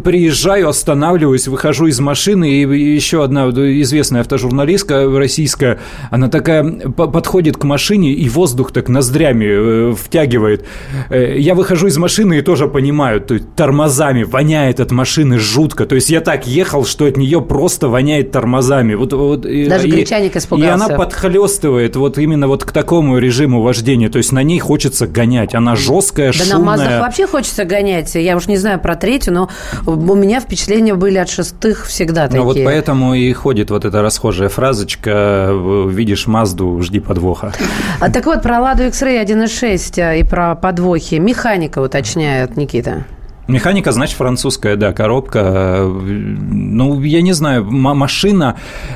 приезжаю, 0.03 0.69
останавливаюсь, 0.69 1.47
выхожу 1.47 1.87
из 1.87 1.99
машины, 1.99 2.51
и 2.51 2.93
еще 2.93 3.23
одна 3.23 3.49
известная 3.49 4.21
автожурналистка 4.21 5.05
российская, 5.17 5.79
она 6.11 6.27
такая 6.27 6.63
подходит 6.63 7.57
к 7.57 7.63
машине, 7.63 8.13
и 8.13 8.29
воздух 8.29 8.71
так 8.71 8.87
ноздрями 8.87 9.45
э, 9.45 9.95
втягивает. 9.95 10.63
Э, 11.09 11.39
я 11.39 11.55
выхожу 11.55 11.87
из 11.87 11.97
машины 11.97 12.37
и 12.37 12.41
тоже 12.43 12.67
понимаю, 12.67 13.19
то 13.19 13.33
есть 13.33 13.55
тормозами 13.55 14.21
воняет 14.23 14.74
воняет 14.75 14.79
от 14.79 14.91
машины 14.91 15.37
жутко. 15.39 15.85
То 15.85 15.95
есть 15.95 16.09
я 16.09 16.21
так 16.21 16.47
ехал, 16.47 16.85
что 16.85 17.05
от 17.05 17.17
нее 17.17 17.41
просто 17.41 17.87
воняет 17.87 18.31
тормозами. 18.31 18.95
Вот, 18.95 19.13
вот, 19.13 19.41
Даже 19.41 19.87
и, 19.87 20.03
испугался. 20.03 20.55
И 20.55 20.67
она 20.67 20.89
подхлестывает 20.89 21.95
вот 21.95 22.17
именно 22.17 22.47
вот 22.47 22.63
к 22.63 22.71
такому 22.71 23.17
режиму 23.17 23.61
вождения. 23.61 24.09
То 24.09 24.17
есть 24.17 24.31
на 24.31 24.43
ней 24.43 24.59
хочется 24.59 25.07
гонять. 25.07 25.55
Она 25.55 25.75
жесткая, 25.75 26.27
да 26.27 26.33
шумная. 26.33 26.51
Да 26.51 26.59
на 26.59 26.65
Маздах 26.65 27.01
вообще 27.01 27.27
хочется 27.27 27.65
гонять. 27.65 28.15
Я 28.15 28.35
уж 28.35 28.47
не 28.47 28.57
знаю 28.57 28.79
про 28.79 28.95
третью, 28.95 29.33
но 29.33 29.49
у 29.85 30.15
меня 30.15 30.39
впечатления 30.39 30.95
были 30.95 31.17
от 31.17 31.29
шестых 31.29 31.85
всегда 31.85 32.27
такие. 32.27 32.41
Ну 32.41 32.45
вот 32.45 32.57
поэтому 32.63 33.13
и 33.13 33.31
ходит 33.33 33.69
вот 33.71 33.85
эта 33.85 34.01
расхожая 34.01 34.49
фразочка 34.49 35.51
«Видишь 35.87 36.27
Мазду, 36.27 36.81
жди 36.81 36.99
подвоха». 36.99 37.53
А 37.99 38.11
так 38.11 38.25
вот, 38.25 38.41
про 38.41 38.59
Ладу 38.59 38.83
X-Ray 38.83 39.23
1.6 39.25 40.01
а, 40.01 40.15
и 40.15 40.23
про 40.23 40.55
подвохи. 40.55 41.15
Механика 41.15 41.79
уточняет 41.79 42.57
Никита. 42.57 43.05
Механика, 43.47 43.91
значит, 43.91 44.17
французская, 44.17 44.75
да, 44.75 44.91
коробка. 44.91 45.83
Ну, 45.85 46.99
я 47.03 47.21
не 47.21 47.33
знаю, 47.33 47.63
машина 47.65 48.55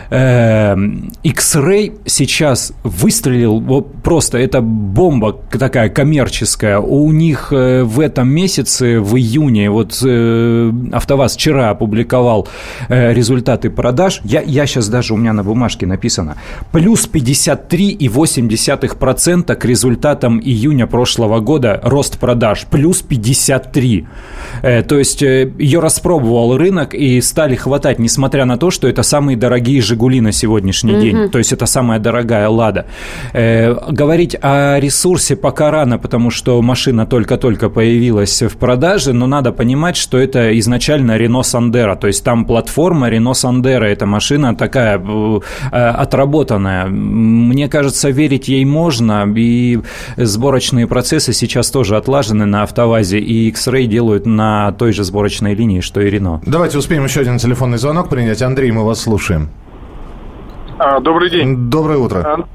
э, 0.10 0.76
X-Ray 1.24 2.00
сейчас 2.08 2.74
выстрелил, 2.84 3.60
вот 3.60 3.94
просто 4.02 4.40
это 4.40 4.62
бомба 4.62 5.34
такая 5.34 5.90
коммерческая. 5.90 6.80
У 6.80 7.12
них 7.12 7.54
э, 7.54 7.84
в 7.84 8.00
этом 8.00 8.28
месяце, 8.28 9.00
в 9.00 9.16
июне, 9.18 9.70
вот 9.70 10.02
э, 10.04 10.72
АвтоВАЗ 10.94 11.36
вчера 11.36 11.70
опубликовал 11.70 12.48
э, 12.88 13.14
результаты 13.14 13.70
продаж. 13.70 14.22
Я, 14.24 14.42
я 14.42 14.66
сейчас 14.66 14.90
даже, 14.90 15.14
у 15.14 15.18
меня 15.18 15.34
на 15.34 15.44
бумажке 15.44 15.86
написано, 15.86 16.38
плюс 16.72 17.08
53,8% 17.08 19.56
к 19.56 19.66
результатам 19.66 20.40
июня 20.40 20.88
прошлого 20.88 21.40
года 21.40 21.80
рост 21.84 22.18
продаж, 22.18 22.66
плюс 22.72 23.04
53. 23.04 24.08
Э, 24.62 24.84
то 24.84 24.97
есть 24.97 25.21
э, 25.23 25.52
ее 25.58 25.80
распробовал 25.80 26.58
рынок 26.58 26.93
и 26.93 27.21
стали 27.21 27.56
хватать, 27.56 27.99
несмотря 27.99 28.45
на 28.45 28.58
то, 28.58 28.71
что 28.71 28.88
это 28.88 29.04
самые 29.04 29.38
дорогие 29.38 29.82
«Жигули» 29.82 30.21
на 30.21 30.32
сегодняшний 30.32 30.93
mm-hmm. 30.93 31.02
день. 31.02 31.30
То 31.30 31.38
есть 31.38 31.54
это 31.54 31.65
самая 31.65 31.99
дорогая 31.99 32.49
«Лада». 32.49 32.86
Э, 33.34 33.73
говорить 33.91 34.36
о 34.41 34.80
ресурсе 34.80 35.36
пока 35.36 35.71
рано, 35.71 35.97
потому 35.97 36.32
что 36.32 36.62
машина 36.62 37.06
только-только 37.06 37.69
появилась 37.69 38.41
в 38.41 38.58
продаже, 38.58 39.13
но 39.13 39.28
надо 39.28 39.52
понимать, 39.52 39.97
что 39.97 40.17
это 40.17 40.58
изначально 40.60 41.17
Renault 41.17 41.41
Sandero. 41.41 41.97
То 41.97 42.08
есть 42.08 42.23
там 42.23 42.45
платформа 42.45 43.10
Renault 43.10 43.34
Sandero. 43.34 43.86
Эта 43.86 44.06
машина 44.06 44.56
такая 44.56 45.02
отработанная. 45.71 46.86
Мне 46.86 47.67
кажется, 47.67 48.10
верить 48.10 48.47
ей 48.47 48.65
можно. 48.65 49.28
И 49.36 49.80
сборочные 50.17 50.88
процессы 50.88 51.34
сейчас 51.34 51.71
тоже 51.71 51.97
отлажены 51.97 52.45
на 52.45 52.63
«АвтоВАЗе». 52.63 53.19
И 53.19 53.47
X-Ray 53.49 53.86
делают 53.86 54.25
на 54.36 54.72
той 54.74 54.94
же 54.94 55.04
сборочной 55.04 55.56
линии, 55.56 55.82
что 55.82 56.02
и 56.02 56.10
Рено. 56.10 56.42
Давайте 56.46 56.78
успеем 56.78 57.04
еще 57.04 57.22
один 57.22 57.38
телефонный 57.38 57.78
звонок 57.78 58.10
принять. 58.10 58.42
Андрей, 58.42 58.72
мы 58.72 58.86
вас 58.86 59.02
слушаем. 59.02 59.50
А, 60.78 61.00
добрый 61.00 61.30
день. 61.30 61.70
Доброе 61.70 61.98
утро. 61.98 62.46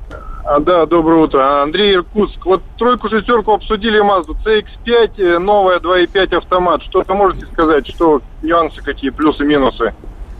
А, 0.44 0.60
да, 0.60 0.84
доброе 0.86 1.22
утро. 1.22 1.62
Андрей 1.62 1.94
Иркутск. 1.94 2.44
Вот 2.44 2.62
тройку-шестерку 2.78 3.52
обсудили 3.52 4.00
Мазду. 4.00 4.36
CX-5, 4.44 5.10
э, 5.18 5.38
новая 5.38 5.78
2.5 5.78 6.36
автомат. 6.36 6.82
Что-то 6.82 7.14
можете 7.14 7.46
сказать, 7.46 7.86
что 7.86 8.20
нюансы 8.42 8.82
какие, 8.82 9.10
плюсы-минусы? 9.10 9.94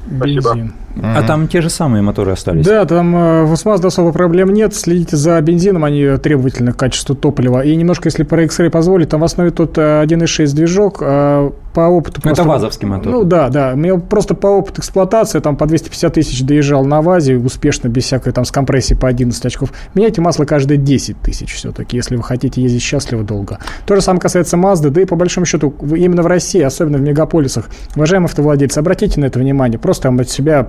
Спасибо. 0.07 0.55
Бензин. 0.55 0.75
А 1.03 1.23
там 1.23 1.49
те 1.49 1.61
же 1.61 1.71
самые 1.71 2.03
моторы 2.03 2.33
остались. 2.33 2.65
Да, 2.65 2.85
там 2.85 3.15
э, 3.17 3.45
в 3.45 3.53
Mazda 3.53 3.87
особо 3.87 4.13
проблем 4.13 4.53
нет. 4.53 4.75
Следите 4.75 5.17
за 5.17 5.41
бензином, 5.41 5.85
они 5.85 6.17
требовательны 6.17 6.73
к 6.73 6.77
качеству 6.77 7.15
топлива. 7.15 7.63
И 7.65 7.75
немножко, 7.75 8.09
если 8.09 8.23
про 8.23 8.43
X-Ray 8.45 8.71
позволит, 8.71 9.09
там 9.11 9.21
в 9.21 9.25
основе 9.25 9.51
тут 9.51 9.77
э, 9.79 10.05
1.6 10.05 10.55
движок. 10.55 10.99
а 11.01 11.53
по 11.75 11.81
опыту... 11.81 12.21
Это 12.21 12.29
просто- 12.29 12.45
вазовский 12.45 12.87
мотор. 12.87 13.13
Ну 13.13 13.25
да, 13.25 13.49
да. 13.49 13.75
Мне 13.75 13.99
просто 13.99 14.35
по 14.35 14.47
опыту 14.47 14.81
эксплуатации, 14.81 15.41
там 15.41 15.57
по 15.57 15.67
250 15.67 16.15
тысяч 16.15 16.43
доезжал 16.43 16.85
на 16.85 17.03
ВАЗе, 17.03 17.37
успешно, 17.37 17.89
без 17.89 18.05
всякой 18.05 18.33
там 18.33 18.45
с 18.45 18.53
компрессией 18.53 18.99
по 18.99 19.09
11 19.09 19.45
очков. 19.45 19.73
Меняйте 19.95 20.21
масло 20.21 20.45
каждые 20.45 20.79
10 20.79 21.19
тысяч 21.21 21.53
все-таки, 21.53 21.97
если 21.97 22.15
вы 22.17 22.23
хотите 22.23 22.63
ездить 22.63 22.83
счастливо 22.83 23.25
долго. 23.25 23.59
То 23.87 23.97
же 23.97 24.03
самое 24.03 24.21
касается 24.21 24.57
Mazda, 24.57 24.91
да 24.91 25.01
и 25.01 25.05
по 25.05 25.17
большому 25.17 25.47
счету 25.47 25.75
именно 25.83 26.23
в 26.23 26.27
России, 26.27 26.61
особенно 26.61 26.99
в 26.99 27.03
мегаполисах. 27.03 27.69
Уважаемые 27.97 28.27
автовладельцы, 28.27 28.79
обратите 28.79 29.21
на 29.21 29.25
это 29.27 29.41
внимание. 29.41 29.79
Просто 29.79 30.09
от 30.09 30.31
себя 30.31 30.69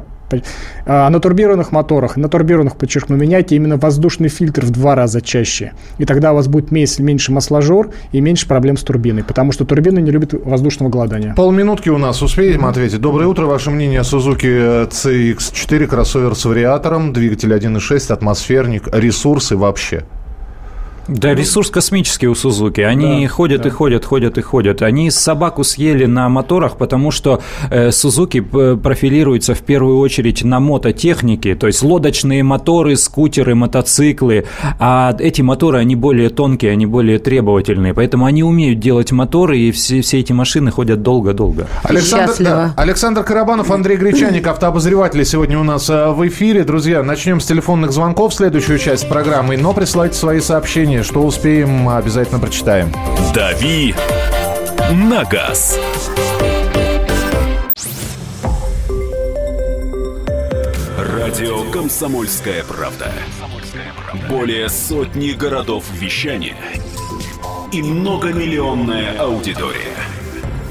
а, 0.86 1.10
на 1.10 1.20
турбированных 1.20 1.72
моторах, 1.72 2.18
на 2.18 2.30
турбированных, 2.30 2.76
подчеркну, 2.76 3.16
меняйте 3.16 3.56
именно 3.56 3.78
воздушный 3.78 4.30
фильтр 4.30 4.66
в 4.66 4.72
два 4.72 4.96
раза 4.96 5.22
чаще. 5.22 5.74
И 5.98 6.06
тогда 6.06 6.32
у 6.32 6.36
вас 6.36 6.48
будет 6.48 6.72
меньше, 6.72 7.32
масложор 7.32 7.92
и 8.12 8.22
меньше 8.22 8.48
проблем 8.48 8.78
с 8.78 8.84
турбиной, 8.84 9.24
потому 9.24 9.52
что 9.52 9.66
турбины 9.66 10.00
не 10.00 10.12
любят 10.12 10.34
воздушного 10.34 10.90
голодания. 10.90 11.34
Полминутки 11.36 11.90
у 11.90 11.98
нас. 11.98 12.22
Успеем 12.22 12.66
ответить. 12.66 13.02
Доброе 13.02 13.28
утро. 13.28 13.46
Ваше 13.46 13.72
мнение 13.72 14.02
о 14.02 14.04
Suzuki 14.04 14.90
CX-4, 14.90 15.88
кроссовер 15.88 16.36
с 16.36 16.46
вариатором, 16.46 17.14
двигатель 17.14 17.54
1.6, 17.54 18.12
атмосферник, 18.12 18.88
ресурсы 18.92 19.56
вообще? 19.56 20.04
Да, 21.08 21.34
ресурс 21.36 21.70
космический 21.70 22.28
у 22.28 22.36
Сузуки. 22.36 22.82
Они 22.82 23.24
Да, 23.24 23.30
ходят 23.34 23.62
да. 23.62 23.70
и 23.70 23.72
ходят, 23.72 24.06
ходят 24.06 24.38
и 24.38 24.42
ходят. 24.42 24.82
Они 24.82 25.12
собаку 25.12 25.64
съели 25.64 26.06
на 26.06 26.30
моторах, 26.30 26.78
потому 26.78 27.12
что 27.12 27.42
э, 27.70 27.92
Сузуки 27.92 28.40
п- 28.42 28.76
профилируется 28.76 29.54
в 29.54 29.62
первую 29.62 30.00
очередь 30.00 30.44
на 30.44 30.60
мототехнике, 30.60 31.56
то 31.56 31.68
есть 31.68 31.84
лодочные 31.84 32.44
моторы, 32.44 32.96
скутеры, 32.96 33.54
мотоциклы. 33.56 34.46
А 34.80 35.16
эти 35.20 35.42
моторы, 35.42 35.78
они 35.80 35.96
более 35.96 36.30
тонкие, 36.30 36.72
они 36.72 36.86
более 36.86 37.20
требовательные. 37.20 37.94
Поэтому 37.94 38.26
они 38.26 38.44
умеют 38.44 38.80
делать 38.80 39.12
моторы, 39.12 39.60
и 39.60 39.72
все, 39.72 40.02
все 40.02 40.20
эти 40.20 40.34
машины 40.34 40.72
ходят 40.72 41.02
долго-долго. 41.04 41.68
Александр, 41.84 42.34
да, 42.40 42.74
Александр 42.78 43.24
Карабанов, 43.24 43.70
Андрей 43.72 43.98
Гречаник, 43.98 44.48
автообозреватели 44.48 45.24
сегодня 45.24 45.60
у 45.60 45.64
нас 45.64 45.90
э, 45.90 46.10
в 46.10 46.28
эфире. 46.28 46.64
Друзья, 46.64 47.04
начнем 47.04 47.40
с 47.40 47.46
телефонных 47.46 47.92
звонков, 47.92 48.34
следующую 48.34 48.80
часть 48.80 49.08
программы. 49.08 49.56
Но 49.58 49.74
присылайте 49.74 50.16
свои 50.16 50.40
сообщения, 50.40 50.95
что 51.04 51.22
успеем, 51.22 51.90
обязательно 51.90 52.40
прочитаем. 52.40 52.92
«Дави 53.34 53.96
на 54.92 55.24
газ». 55.26 55.80
Радио 60.98 61.70
«Комсомольская 61.72 62.64
правда». 62.64 63.12
Более 64.30 64.70
сотни 64.70 65.32
городов 65.32 65.86
вещания 65.94 66.56
и 67.72 67.82
многомиллионная 67.82 69.20
аудитория. 69.20 69.98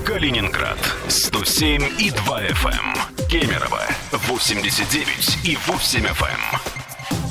Калининград 0.05 0.79
107 1.09 1.83
и 1.99 2.11
2 2.11 2.43
FM. 2.43 3.29
Кемерово 3.29 3.83
89 4.29 5.39
и 5.45 5.59
8 5.67 6.01
FM. 6.05 6.74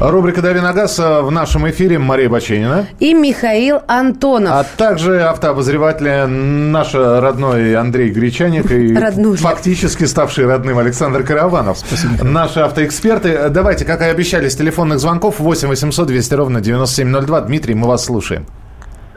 Рубрика 0.00 0.42
«Дави 0.42 0.60
на 0.60 0.72
газ» 0.72 0.96
э, 1.00 1.22
в 1.22 1.30
нашем 1.32 1.68
эфире 1.70 1.98
Мария 1.98 2.28
Баченина. 2.28 2.86
И 3.00 3.14
Михаил 3.14 3.80
Антонов. 3.88 4.52
А 4.52 4.64
также 4.76 5.22
автообозреватель 5.22 6.26
наш 6.26 6.94
родной 6.94 7.74
Андрей 7.74 8.10
Гречаник 8.10 8.70
и 8.70 8.94
Роднуля. 8.94 9.36
фактически 9.38 10.04
ставший 10.04 10.46
родным 10.46 10.78
Александр 10.78 11.24
Караванов. 11.24 11.78
Наши 12.22 12.60
автоэксперты. 12.60 13.48
Давайте, 13.50 13.84
как 13.84 14.00
и 14.02 14.04
обещали, 14.04 14.48
с 14.48 14.54
телефонных 14.54 15.00
звонков 15.00 15.40
8 15.40 15.66
800 15.66 16.06
200 16.06 16.34
ровно 16.34 16.60
9702. 16.60 17.40
Дмитрий, 17.40 17.74
мы 17.74 17.88
вас 17.88 18.04
слушаем. 18.04 18.46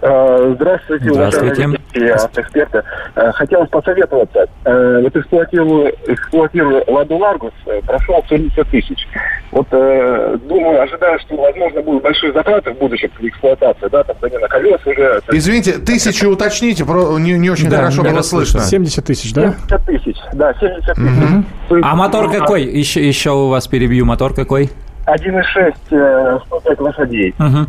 Э, 0.01 0.53
Здравствуйте, 0.55 1.13
Здравствуйте. 1.13 1.67
Уважаемые 1.91 2.13
ведущие, 2.13 2.13
автоэксперты. 2.13 2.83
Э, 3.15 3.31
Хотелось 3.33 3.69
посоветоваться. 3.69 4.45
Э, 4.65 5.01
Вот 5.03 5.15
эксплуатирую, 5.15 5.93
эксплуатирую 6.07 6.83
Ладу 6.87 7.17
Ларгус, 7.17 7.51
э, 7.65 7.81
прошел 7.85 8.23
70 8.29 8.67
тысяч. 8.69 9.07
Вот 9.51 9.67
думаю, 9.69 10.81
ожидаю, 10.81 11.19
что, 11.19 11.35
возможно, 11.35 11.81
будут 11.81 12.03
большие 12.03 12.31
затраты 12.31 12.71
в 12.71 12.77
будущем 12.77 13.09
при 13.17 13.27
эксплуатации, 13.29 13.87
да, 13.91 14.03
там 14.03 14.15
замена 14.21 14.47
колес 14.47 14.79
уже. 14.85 15.21
Извините, 15.31 15.73
тысячу 15.73 16.29
уточните, 16.29 16.85
про- 16.85 17.17
не, 17.19 17.33
не 17.33 17.49
очень 17.49 17.69
Да, 17.69 17.77
хорошо 17.77 18.03
было 18.03 18.21
слышно. 18.21 18.61
70 18.61 19.05
тысяч, 19.05 19.33
да? 19.33 19.53
70 19.69 19.85
тысяч, 19.85 20.15
да, 20.33 20.53
70 20.53 20.95
тысяч. 20.95 21.45
Есть, 21.71 21.85
А 21.85 21.95
мотор 21.95 22.27
ну, 22.27 22.33
какой? 22.39 22.63
Еще, 22.63 23.05
еще 23.05 23.31
у 23.31 23.47
вас 23.49 23.67
перебью. 23.67 24.05
Мотор 24.05 24.33
какой? 24.33 24.69
1,6, 25.05 25.73
э, 25.91 26.39
105 26.45 26.79
лошадей. 26.79 27.33
Мгм. 27.37 27.67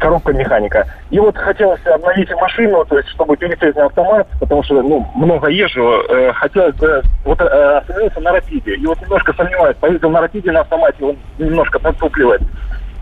Коробка 0.00 0.32
механика. 0.32 0.86
И 1.10 1.18
вот 1.18 1.36
хотелось 1.36 1.84
обновить 1.86 2.30
машину, 2.32 2.84
то 2.84 2.96
есть 2.98 3.08
чтобы 3.10 3.36
пересесть 3.36 3.76
на 3.76 3.86
автомат, 3.86 4.28
потому 4.40 4.62
что 4.62 4.82
ну, 4.82 5.06
много 5.14 5.48
езжу, 5.48 6.02
э, 6.08 6.32
хотелось 6.32 6.74
бы 6.76 7.02
вот 7.24 7.40
э, 7.40 7.78
остановился 7.78 8.20
на 8.20 8.32
рапиде. 8.32 8.74
И 8.74 8.86
вот 8.86 9.00
немножко 9.00 9.32
сомневаюсь, 9.34 9.76
поездил 9.76 10.10
на 10.10 10.20
рапиде 10.20 10.52
на 10.52 10.60
автомате, 10.60 11.04
он 11.04 11.16
немножко 11.38 11.78
подтупливает. 11.78 12.42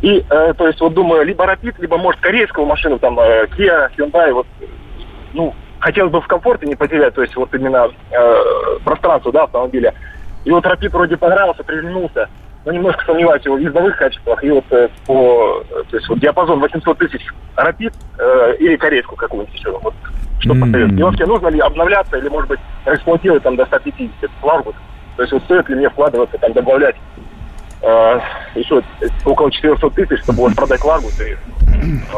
И, 0.03 0.25
э, 0.29 0.55
то 0.57 0.67
есть, 0.67 0.81
вот 0.81 0.93
думаю, 0.93 1.25
либо 1.25 1.47
рапид, 1.47 1.79
либо, 1.79 1.97
может, 1.97 2.21
корейскую 2.21 2.67
машину, 2.67 2.99
там, 2.99 3.19
э, 3.19 3.47
Kia, 3.57 3.89
Hyundai, 3.97 4.33
вот, 4.33 4.47
э, 4.61 4.67
ну, 5.33 5.55
хотелось 5.79 6.13
бы 6.13 6.21
в 6.21 6.27
комфорте 6.27 6.67
не 6.67 6.75
потерять, 6.75 7.15
то 7.15 7.23
есть, 7.23 7.35
вот 7.37 7.55
именно 7.55 7.89
э, 8.11 8.35
пространство, 8.85 9.33
да, 9.33 9.45
автомобиля. 9.45 9.95
И 10.45 10.51
вот 10.51 10.67
Рапид 10.67 10.93
вроде 10.93 11.17
понравился, 11.17 11.65
приглянулся, 11.65 12.29
но 12.65 12.73
немножко 12.73 13.05
сомневаюсь 13.05 13.43
в 13.43 13.47
его 13.47 13.59
ездовых 13.59 13.97
качествах. 13.97 14.43
И 14.43 14.51
вот 14.51 14.65
э, 14.71 14.89
по, 15.07 15.63
э, 15.71 15.83
то 15.91 15.97
есть 15.97 16.09
вот 16.09 16.19
диапазон 16.21 16.61
800 16.61 16.99
тысяч 16.99 17.27
Рапид 17.57 17.93
э, 18.19 18.57
или 18.59 18.77
корейскую 18.77 19.17
какую-нибудь 19.17 19.55
еще. 19.55 19.71
Вот, 19.83 19.95
что 20.39 20.53
М. 20.53 20.61
посоветуете? 20.61 21.01
И 21.01 21.03
вообще 21.03 21.27
нужно 21.27 21.49
ли 21.49 21.61
обновляться 21.61 22.17
или, 22.17 22.29
может 22.29 22.49
быть, 22.49 22.61
эксплуатировать 22.87 23.43
там 23.43 23.57
до 23.57 23.67
150 23.67 24.31
Ларгус? 24.43 24.75
То 25.17 25.23
есть 25.23 25.33
вот 25.33 25.43
стоит 25.45 25.69
ли 25.69 25.77
мне 25.77 25.91
вкладываться, 25.91 26.39
там 26.39 26.53
добавлять 26.53 26.97
э, 27.83 28.21
еще 28.55 28.83
около 29.25 29.51
400 29.51 29.91
тысяч, 29.91 30.23
чтобы 30.23 30.39
вот 30.41 30.57
продать 30.57 30.83
Ларгус 30.83 31.21
и 31.21 31.37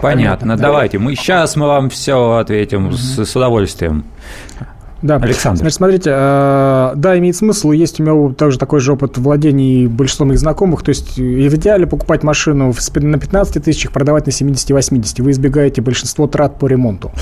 Понятно. 0.01 0.57
Давайте. 0.57 0.99
Мы 0.99 1.17
сейчас 1.17 1.57
мы 1.57 1.67
вам 1.67 1.91
все 1.91 2.37
ответим 2.37 2.93
с, 2.93 3.25
с 3.25 3.37
удовольствием. 3.37 4.05
Да. 5.03 5.17
Александр. 5.17 5.61
Значит, 5.61 5.77
смотрите, 5.77 6.11
э, 6.13 6.93
да, 6.97 7.19
имеет 7.19 7.37
смысл. 7.37 7.71
Есть 7.73 8.01
у 8.01 8.03
меня 8.03 8.35
также 8.35 8.59
такой 8.59 8.81
же 8.81 8.93
опыт 8.93 9.19
владений 9.19 9.87
большинством 9.87 10.29
моих 10.29 10.41
знакомых. 10.41 10.83
То 10.83 10.89
есть, 10.89 11.19
и 11.19 11.49
в 11.49 11.55
идеале 11.55 11.87
покупать 11.87 12.23
машину 12.23 12.73
в 12.73 12.97
на 12.97 13.19
15 13.19 13.63
тысячах, 13.63 13.93
продавать 13.93 14.27
на 14.27 14.31
70-80. 14.31 15.23
Вы 15.23 15.31
избегаете 15.33 15.83
большинство 15.83 16.27
трат 16.27 16.59
по 16.59 16.67
ремонту. 16.67 17.13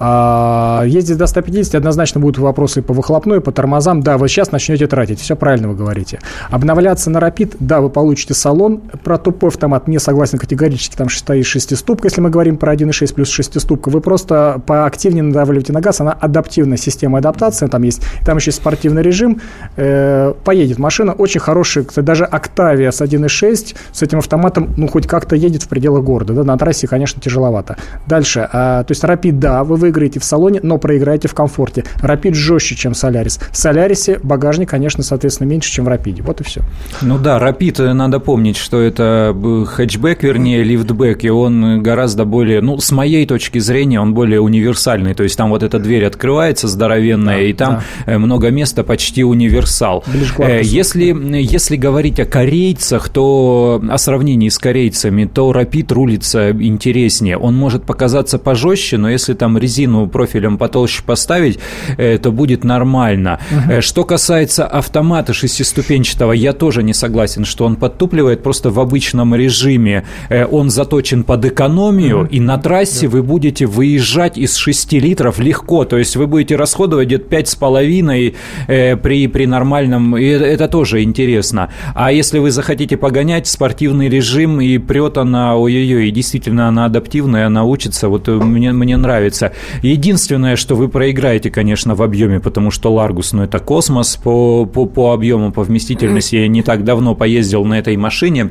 А, 0.00 0.82
ездить 0.84 1.18
до 1.18 1.26
150 1.26 1.74
однозначно 1.76 2.20
будут 2.20 2.38
вопросы 2.38 2.82
по 2.82 2.92
выхлопной, 2.92 3.40
по 3.40 3.52
тормозам. 3.52 4.02
Да, 4.02 4.18
вы 4.18 4.28
сейчас 4.28 4.50
начнете 4.50 4.88
тратить. 4.88 5.20
Все 5.20 5.36
правильно 5.36 5.68
вы 5.68 5.76
говорите. 5.76 6.18
Обновляться 6.50 7.10
на 7.10 7.18
Rapid, 7.18 7.56
да, 7.60 7.80
вы 7.80 7.90
получите 7.90 8.34
салон. 8.34 8.78
Про 9.04 9.18
тупой 9.18 9.50
автомат 9.50 9.86
не 9.86 10.00
согласен 10.00 10.38
категорически. 10.38 10.96
Там 10.96 11.08
стоит 11.08 11.46
шестиступка, 11.46 12.08
если 12.08 12.20
мы 12.20 12.30
говорим 12.30 12.56
про 12.56 12.74
1.6 12.74 13.14
плюс 13.14 13.28
шестиступка. 13.28 13.88
Вы 13.88 14.00
просто 14.00 14.60
поактивнее 14.66 15.22
надавливаете 15.22 15.72
на 15.72 15.80
газ. 15.80 16.00
Она 16.00 16.12
адаптивная 16.12 16.76
система 16.76 17.19
адаптации. 17.20 17.66
Там 17.66 17.82
есть, 17.82 18.02
там 18.24 18.38
еще 18.38 18.52
спортивный 18.52 19.02
режим. 19.02 19.40
Э, 19.76 20.34
поедет 20.44 20.78
машина. 20.78 21.12
Очень 21.12 21.40
хорошая. 21.40 21.84
Даже 21.96 22.24
Octavia 22.24 22.90
с 22.90 23.00
1.6 23.00 23.76
с 23.92 24.02
этим 24.02 24.18
автоматом, 24.18 24.74
ну, 24.76 24.88
хоть 24.88 25.06
как-то 25.06 25.36
едет 25.36 25.62
в 25.62 25.68
пределах 25.68 26.04
города. 26.04 26.32
Да, 26.32 26.44
на 26.44 26.56
трассе, 26.58 26.86
конечно, 26.86 27.20
тяжеловато. 27.20 27.76
Дальше. 28.06 28.48
а, 28.52 28.84
то 28.84 28.92
есть 28.92 29.04
Rapid, 29.04 29.32
да, 29.32 29.64
вы 29.64 29.76
выиграете 29.76 30.20
в 30.20 30.24
салоне, 30.24 30.60
но 30.62 30.78
проиграете 30.78 31.28
в 31.28 31.34
комфорте. 31.34 31.84
Рапид 32.00 32.34
жестче, 32.34 32.74
чем 32.74 32.94
Солярис. 32.94 33.40
В 33.50 33.56
Солярисе 33.56 34.18
багажник, 34.22 34.70
конечно, 34.70 35.02
соответственно, 35.02 35.48
меньше, 35.48 35.70
чем 35.70 35.84
в 35.84 35.88
Рапиде. 35.88 36.22
Вот 36.22 36.40
и 36.40 36.44
все. 36.44 36.62
Ну 37.02 37.18
да, 37.18 37.38
Рапид, 37.38 37.78
надо 37.78 38.20
помнить, 38.20 38.56
что 38.56 38.80
это 38.80 39.34
хэтчбэк, 39.66 40.22
вернее, 40.22 40.62
лифтбэк, 40.62 41.24
и 41.24 41.30
он 41.30 41.82
гораздо 41.82 42.24
более, 42.24 42.60
ну, 42.60 42.78
с 42.78 42.90
моей 42.92 43.26
точки 43.26 43.58
зрения, 43.58 44.00
он 44.00 44.14
более 44.14 44.40
универсальный. 44.40 45.14
То 45.14 45.22
есть 45.22 45.36
там 45.36 45.50
вот 45.50 45.62
эта 45.62 45.78
дверь 45.78 46.04
открывается 46.04 46.68
здоровенная, 46.68 47.09
да, 47.16 47.40
и 47.40 47.52
там 47.52 47.82
да. 48.06 48.12
Э, 48.12 48.18
много 48.18 48.50
места, 48.50 48.84
почти 48.84 49.24
универсал. 49.24 50.04
Э, 50.38 50.60
если, 50.62 51.14
если 51.40 51.76
говорить 51.76 52.20
о 52.20 52.24
корейцах, 52.24 53.08
то 53.08 53.82
о 53.88 53.98
сравнении 53.98 54.48
с 54.48 54.58
корейцами, 54.58 55.24
то 55.24 55.52
Рапид 55.52 55.92
рулится 55.92 56.50
интереснее. 56.50 57.36
Он 57.36 57.54
может 57.56 57.84
показаться 57.84 58.38
пожестче, 58.38 58.98
но 58.98 59.10
если 59.10 59.34
там 59.34 59.58
резину 59.58 60.06
профилем 60.06 60.58
потолще 60.58 61.02
поставить, 61.02 61.58
э, 61.96 62.18
то 62.18 62.32
будет 62.32 62.64
нормально. 62.64 63.40
Угу. 63.50 63.80
Что 63.80 64.04
касается 64.04 64.66
автомата 64.66 65.32
шестиступенчатого, 65.32 66.32
я 66.32 66.52
тоже 66.52 66.82
не 66.82 66.94
согласен, 66.94 67.44
что 67.44 67.64
он 67.64 67.76
подтупливает 67.76 68.42
просто 68.42 68.70
в 68.70 68.78
обычном 68.80 69.34
режиме. 69.34 70.04
Он 70.50 70.70
заточен 70.70 71.24
под 71.24 71.44
экономию, 71.44 72.22
угу. 72.22 72.26
и 72.26 72.40
на 72.40 72.58
трассе 72.58 73.06
да. 73.06 73.12
вы 73.12 73.22
будете 73.22 73.66
выезжать 73.66 74.38
из 74.38 74.56
6 74.56 74.92
литров 74.94 75.38
легко. 75.38 75.84
То 75.84 75.98
есть 75.98 76.16
вы 76.16 76.26
будете 76.26 76.56
расходовать 76.56 76.99
где-то 77.04 77.36
5,5 77.36 78.34
э, 78.68 78.96
при, 78.96 79.26
при 79.26 79.46
нормальном... 79.46 80.16
И 80.16 80.24
это 80.24 80.68
тоже 80.68 81.02
интересно. 81.02 81.70
А 81.94 82.12
если 82.12 82.38
вы 82.38 82.50
захотите 82.50 82.96
погонять 82.96 83.46
спортивный 83.46 84.08
режим 84.08 84.60
и 84.60 84.78
прет 84.78 85.18
она, 85.18 85.56
ой-ой-ой, 85.56 86.08
и 86.08 86.10
действительно 86.10 86.68
она 86.68 86.86
адаптивная, 86.86 87.46
она 87.46 87.64
учится, 87.64 88.08
вот 88.08 88.28
мне, 88.28 88.72
мне 88.72 88.96
нравится. 88.96 89.52
Единственное, 89.82 90.56
что 90.56 90.74
вы 90.74 90.88
проиграете, 90.88 91.50
конечно, 91.50 91.94
в 91.94 92.02
объеме, 92.02 92.40
потому 92.40 92.70
что 92.70 92.92
Ларгус, 92.92 93.32
ну 93.32 93.42
это 93.42 93.58
космос 93.58 94.16
по, 94.16 94.66
по, 94.66 94.86
по 94.86 95.12
объему, 95.12 95.52
по 95.52 95.62
вместительности. 95.62 96.36
Я 96.36 96.48
не 96.48 96.62
так 96.62 96.84
давно 96.84 97.14
поездил 97.14 97.64
на 97.64 97.78
этой 97.78 97.96
машине. 97.96 98.50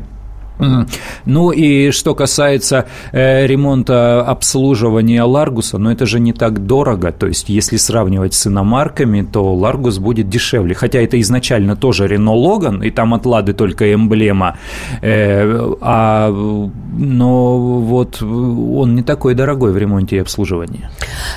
Ну 1.25 1.51
и 1.51 1.91
что 1.91 2.15
касается 2.15 2.85
э, 3.11 3.47
ремонта 3.47 4.21
обслуживания 4.21 5.23
Ларгуса, 5.23 5.77
ну 5.77 5.89
это 5.89 6.05
же 6.05 6.19
не 6.19 6.33
так 6.33 6.65
дорого, 6.65 7.11
то 7.11 7.27
есть 7.27 7.49
если 7.49 7.77
сравнивать 7.77 8.33
с 8.33 8.47
иномарками, 8.47 9.21
то 9.21 9.53
Ларгус 9.53 9.99
будет 9.99 10.29
дешевле, 10.29 10.75
хотя 10.75 10.99
это 10.99 11.19
изначально 11.21 11.75
тоже 11.75 12.07
Рено 12.07 12.33
Логан, 12.33 12.83
и 12.83 12.91
там 12.91 13.13
от 13.13 13.25
Лады 13.25 13.53
только 13.53 13.93
эмблема, 13.93 14.57
э, 15.01 15.73
а, 15.81 16.29
но 16.29 17.79
вот 17.79 18.21
он 18.21 18.95
не 18.95 19.03
такой 19.03 19.35
дорогой 19.35 19.71
в 19.71 19.77
ремонте 19.77 20.17
и 20.17 20.19
обслуживании. 20.19 20.89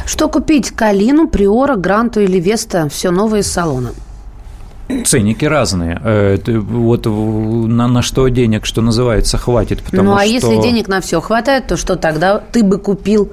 Что 0.07 0.29
купить? 0.29 0.71
Калину, 0.71 1.29
Приора, 1.29 1.77
Гранту 1.77 2.21
или 2.21 2.41
Веста? 2.41 2.89
Все 2.89 3.11
новое 3.11 3.41
из 3.41 3.53
салона. 3.53 3.91
Ценники 5.05 5.45
разные. 5.45 6.01
Э, 6.05 6.39
вот 6.47 7.07
на, 7.07 7.89
на 7.89 8.03
что 8.03 8.29
денег, 8.29 8.67
что 8.67 8.83
называется, 8.83 9.39
хватит. 9.39 9.83
Потому 9.83 10.11
ну, 10.11 10.17
а 10.17 10.25
что... 10.25 10.33
если 10.33 10.63
денег 10.63 10.89
на 10.89 11.01
все 11.01 11.21
хватает, 11.21 11.67
то 11.67 11.77
что 11.77 11.97
тогда 11.97 12.39
ты 12.39 12.63
бы 12.63 12.79
купил 12.79 13.33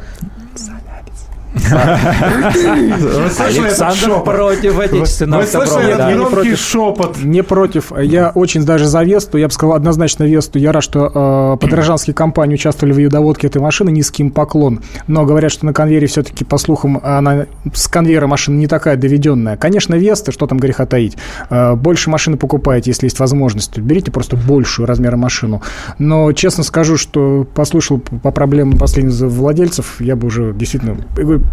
Александр 3.39 4.23
против 4.23 4.79
отечественного 4.79 5.45
слышали 5.45 5.93
этот 5.93 6.15
громкий 6.15 6.55
шепот? 6.55 7.17
Не 7.23 7.41
против. 7.43 7.91
Я 7.99 8.29
очень 8.29 8.63
даже 8.65 8.85
за 8.85 9.03
Весту. 9.03 9.37
Я 9.37 9.47
бы 9.47 9.53
сказал 9.53 9.75
однозначно 9.75 10.23
Весту. 10.25 10.59
Я 10.59 10.71
рад, 10.71 10.83
что 10.83 11.11
э, 11.53 11.57
подражанские 11.59 12.13
компании 12.13 12.53
участвовали 12.55 12.93
в 12.93 12.97
ее 12.97 13.09
доводке 13.09 13.47
этой 13.47 13.61
машины. 13.61 13.89
Низкий 13.89 14.23
им 14.23 14.31
поклон. 14.31 14.81
Но 15.07 15.25
говорят, 15.25 15.51
что 15.51 15.65
на 15.65 15.73
конвейере 15.73 16.05
все-таки, 16.07 16.45
по 16.45 16.57
слухам, 16.57 16.99
она 17.03 17.47
с 17.73 17.87
конвейера 17.87 18.27
машина 18.27 18.57
не 18.57 18.67
такая 18.67 18.95
доведенная. 18.95 19.57
Конечно, 19.57 19.95
Веста, 19.95 20.31
что 20.31 20.45
там 20.45 20.59
греха 20.59 20.85
таить. 20.85 21.17
Э, 21.49 21.73
больше 21.75 22.11
машины 22.11 22.37
покупаете, 22.37 22.91
если 22.91 23.07
есть 23.07 23.19
возможность. 23.19 23.77
Берите 23.79 24.11
просто 24.11 24.37
большую 24.37 24.85
размера 24.85 25.17
машину. 25.17 25.63
Но 25.97 26.31
честно 26.33 26.63
скажу, 26.63 26.97
что 26.97 27.47
послушал 27.55 27.97
по 27.99 28.31
проблемам 28.31 28.77
последних 28.77 29.19
владельцев, 29.19 29.99
я 29.99 30.15
бы 30.15 30.27
уже 30.27 30.53
действительно 30.53 30.97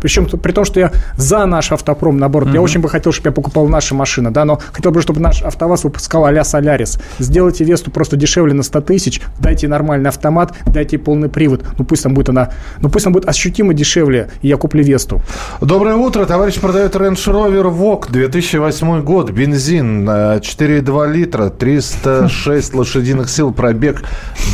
причем 0.01 0.27
при 0.27 0.53
том, 0.53 0.65
что 0.65 0.81
я 0.81 0.93
за 1.17 1.47
наш 1.47 1.73
автопром 1.73 2.19
набор. 2.19 2.45
Uh-huh. 2.45 2.55
Я 2.55 2.63
очень 2.63 2.81
бы 2.81 2.89
хотел, 2.89 3.13
чтобы 3.13 3.29
я 3.29 3.33
покупал 3.33 3.69
наши 3.69 3.95
машины, 3.95 4.31
да, 4.31 4.45
но 4.45 4.61
хотел 4.73 4.91
бы, 4.93 5.01
чтобы 5.01 5.21
наш 5.21 5.43
АвтоВАЗ 5.43 5.85
выпускал 5.85 6.25
а-ля 6.25 6.45
Солярис. 6.45 6.99
Сделайте 7.19 7.65
Весту 7.65 7.91
просто 7.91 8.17
дешевле 8.17 8.55
на 8.55 8.63
100 8.63 8.81
тысяч, 8.83 9.21
дайте 9.39 9.69
нормальный 9.69 10.09
автомат, 10.09 10.55
дайте 10.67 10.99
полный 10.99 11.29
привод. 11.29 11.65
Ну 11.79 11.85
пусть 11.85 12.03
там 12.03 12.15
будет 12.15 12.29
она, 12.29 12.51
ну 12.81 12.89
пусть 12.89 13.05
там 13.05 13.13
будет 13.13 13.29
ощутимо 13.29 13.75
дешевле, 13.75 14.31
и 14.43 14.49
я 14.49 14.57
куплю 14.57 14.83
Весту. 14.83 15.21
Доброе 15.61 15.97
утро, 15.97 16.25
товарищ 16.27 16.59
продает 16.61 16.95
Range 16.97 17.15
Rover 17.15 17.75
Vogue, 17.75 18.11
2008 18.11 19.03
год, 19.03 19.31
бензин, 19.31 20.09
4,2 20.09 21.13
литра, 21.13 21.51
306 21.51 22.75
лошадиных 22.75 23.31
сил, 23.31 23.53
пробег 23.53 24.03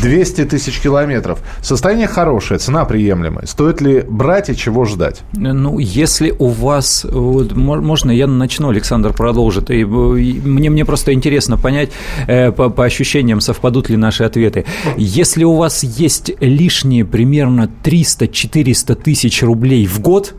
200 0.02 0.44
тысяч 0.46 0.80
километров. 0.80 1.40
Состояние 1.60 2.06
хорошее, 2.06 2.58
цена 2.58 2.84
приемлемая. 2.84 3.46
Стоит 3.46 3.80
ли 3.80 4.02
брать 4.02 4.50
и 4.50 4.56
чего 4.56 4.84
ждать? 4.84 5.21
Ну, 5.34 5.78
если 5.78 6.34
у 6.38 6.48
вас... 6.48 7.06
Вот, 7.10 7.52
можно 7.54 8.10
я 8.10 8.26
начну, 8.26 8.68
Александр 8.68 9.12
продолжит. 9.12 9.70
И, 9.70 9.84
мне, 9.84 10.70
мне 10.70 10.84
просто 10.84 11.12
интересно 11.12 11.56
понять, 11.56 11.90
э, 12.26 12.52
по, 12.52 12.68
по 12.68 12.84
ощущениям, 12.84 13.40
совпадут 13.40 13.88
ли 13.88 13.96
наши 13.96 14.24
ответы. 14.24 14.64
Если 14.96 15.44
у 15.44 15.54
вас 15.56 15.84
есть 15.84 16.32
лишние 16.40 17.04
примерно 17.04 17.70
300-400 17.82 18.94
тысяч 18.94 19.42
рублей 19.42 19.86
в 19.86 20.00
год, 20.00 20.34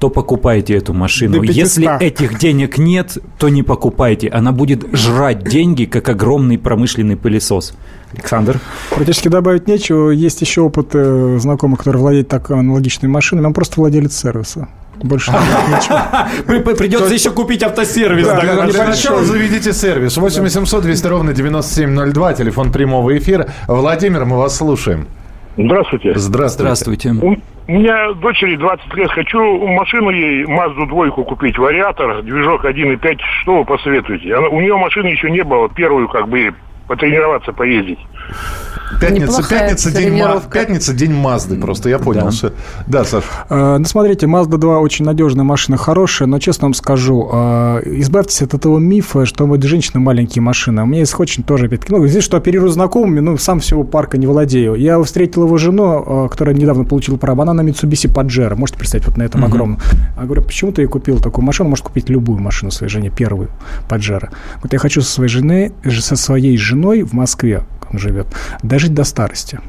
то 0.00 0.08
покупайте 0.08 0.74
эту 0.74 0.94
машину. 0.94 1.42
Если 1.42 2.02
этих 2.02 2.38
денег 2.38 2.78
нет, 2.78 3.18
то 3.38 3.50
не 3.50 3.62
покупайте. 3.62 4.28
Она 4.28 4.50
будет 4.50 4.86
жрать 4.92 5.44
деньги, 5.44 5.84
как 5.84 6.08
огромный 6.08 6.58
промышленный 6.58 7.16
пылесос. 7.16 7.74
Александр? 8.14 8.58
Практически 8.94 9.28
добавить 9.28 9.68
нечего. 9.68 10.10
Есть 10.10 10.40
еще 10.40 10.62
опыт 10.62 10.88
э, 10.94 11.36
знакомых, 11.38 11.80
который 11.80 11.98
владеет 11.98 12.28
так 12.28 12.50
аналогичной 12.50 13.10
машиной. 13.10 13.44
Он 13.44 13.52
просто 13.52 13.78
владелец 13.78 14.16
сервиса. 14.16 14.68
Больше 15.02 15.30
ничего. 15.68 16.74
Придется 16.74 17.12
еще 17.12 17.30
купить 17.30 17.62
автосервис. 17.62 18.26
Для 18.72 18.86
начала 18.86 19.22
заведите 19.22 19.74
сервис. 19.74 20.16
8 20.16 20.42
800 20.42 20.82
200 20.82 21.06
ровно 21.06 21.32
9702, 21.34 22.32
телефон 22.34 22.72
прямого 22.72 23.16
эфира. 23.16 23.48
Владимир, 23.68 24.24
мы 24.24 24.38
вас 24.38 24.56
слушаем. 24.56 25.06
Здравствуйте. 25.56 26.14
Здравствуйте. 26.16 26.74
Здравствуйте. 26.74 27.40
У 27.70 27.72
меня 27.72 28.14
дочери 28.14 28.56
20 28.56 28.94
лет. 28.94 29.12
Хочу 29.12 29.38
машину 29.68 30.10
ей, 30.10 30.44
Мазду 30.44 30.86
двойку 30.86 31.22
купить, 31.22 31.56
вариатор, 31.56 32.20
движок 32.22 32.64
1.5. 32.64 33.18
Что 33.42 33.58
вы 33.58 33.64
посоветуете? 33.64 34.34
Она, 34.34 34.48
у 34.48 34.60
нее 34.60 34.76
машины 34.76 35.06
еще 35.06 35.30
не 35.30 35.44
было, 35.44 35.68
первую 35.68 36.08
как 36.08 36.28
бы 36.28 36.52
потренироваться, 36.90 37.52
поездить. 37.52 38.00
Пятница, 39.00 39.48
пятница, 39.48 39.92
день, 39.92 40.20
пятница, 40.52 40.92
день 40.92 41.14
Мазды 41.14 41.56
просто, 41.56 41.88
я 41.88 42.00
понял. 42.00 42.24
Да, 42.24 42.30
все. 42.30 42.52
да 42.88 43.04
Саша. 43.04 43.26
Э, 43.48 43.76
ну, 43.78 43.84
смотрите, 43.84 44.26
Mazda 44.26 44.56
2 44.56 44.80
очень 44.80 45.04
надежная 45.04 45.44
машина, 45.44 45.76
хорошая, 45.76 46.26
но 46.26 46.40
честно 46.40 46.66
вам 46.66 46.74
скажу, 46.74 47.30
э, 47.32 47.82
избавьтесь 48.00 48.42
от 48.42 48.54
этого 48.54 48.78
мифа, 48.78 49.26
что 49.26 49.46
вот 49.46 49.62
женщины 49.62 50.00
маленькие 50.00 50.42
машины. 50.42 50.82
У 50.82 50.86
меня 50.86 51.00
есть 51.00 51.18
очень 51.18 51.44
тоже, 51.44 51.66
опять-таки, 51.66 51.92
ну, 51.92 52.04
здесь, 52.08 52.24
что 52.24 52.36
оперирую 52.36 52.70
знакомыми, 52.70 53.20
ну, 53.20 53.38
сам 53.38 53.60
всего 53.60 53.84
парка 53.84 54.18
не 54.18 54.26
владею. 54.26 54.74
Я 54.74 55.00
встретил 55.00 55.44
его 55.44 55.56
жену, 55.56 56.24
э, 56.24 56.28
которая 56.28 56.56
недавно 56.56 56.84
получила 56.84 57.16
право, 57.16 57.42
она 57.42 57.54
на 57.54 57.60
Mitsubishi 57.60 58.12
Pajero, 58.12 58.56
можете 58.56 58.78
представить, 58.78 59.06
вот 59.06 59.16
на 59.16 59.22
этом 59.22 59.44
uh-huh. 59.44 59.48
огромном. 59.48 59.78
Я 60.18 60.24
говорю, 60.24 60.42
почему 60.42 60.72
ты 60.72 60.84
купил 60.88 61.20
такую 61.20 61.44
машину, 61.44 61.68
можешь 61.68 61.84
купить 61.84 62.10
любую 62.10 62.40
машину 62.40 62.72
своей 62.72 62.90
жене, 62.90 63.10
первую 63.10 63.50
Pajero. 63.88 64.30
Вот 64.62 64.72
я 64.72 64.80
хочу 64.80 65.00
со 65.00 65.12
своей 65.12 65.30
женой, 65.30 65.72
со 65.86 66.16
своей 66.16 66.56
женой 66.56 66.79
в 67.02 67.12
Москве 67.12 67.64
он 67.90 67.98
живет, 67.98 68.26
дожить 68.62 68.94
до 68.94 69.04
старости. 69.04 69.60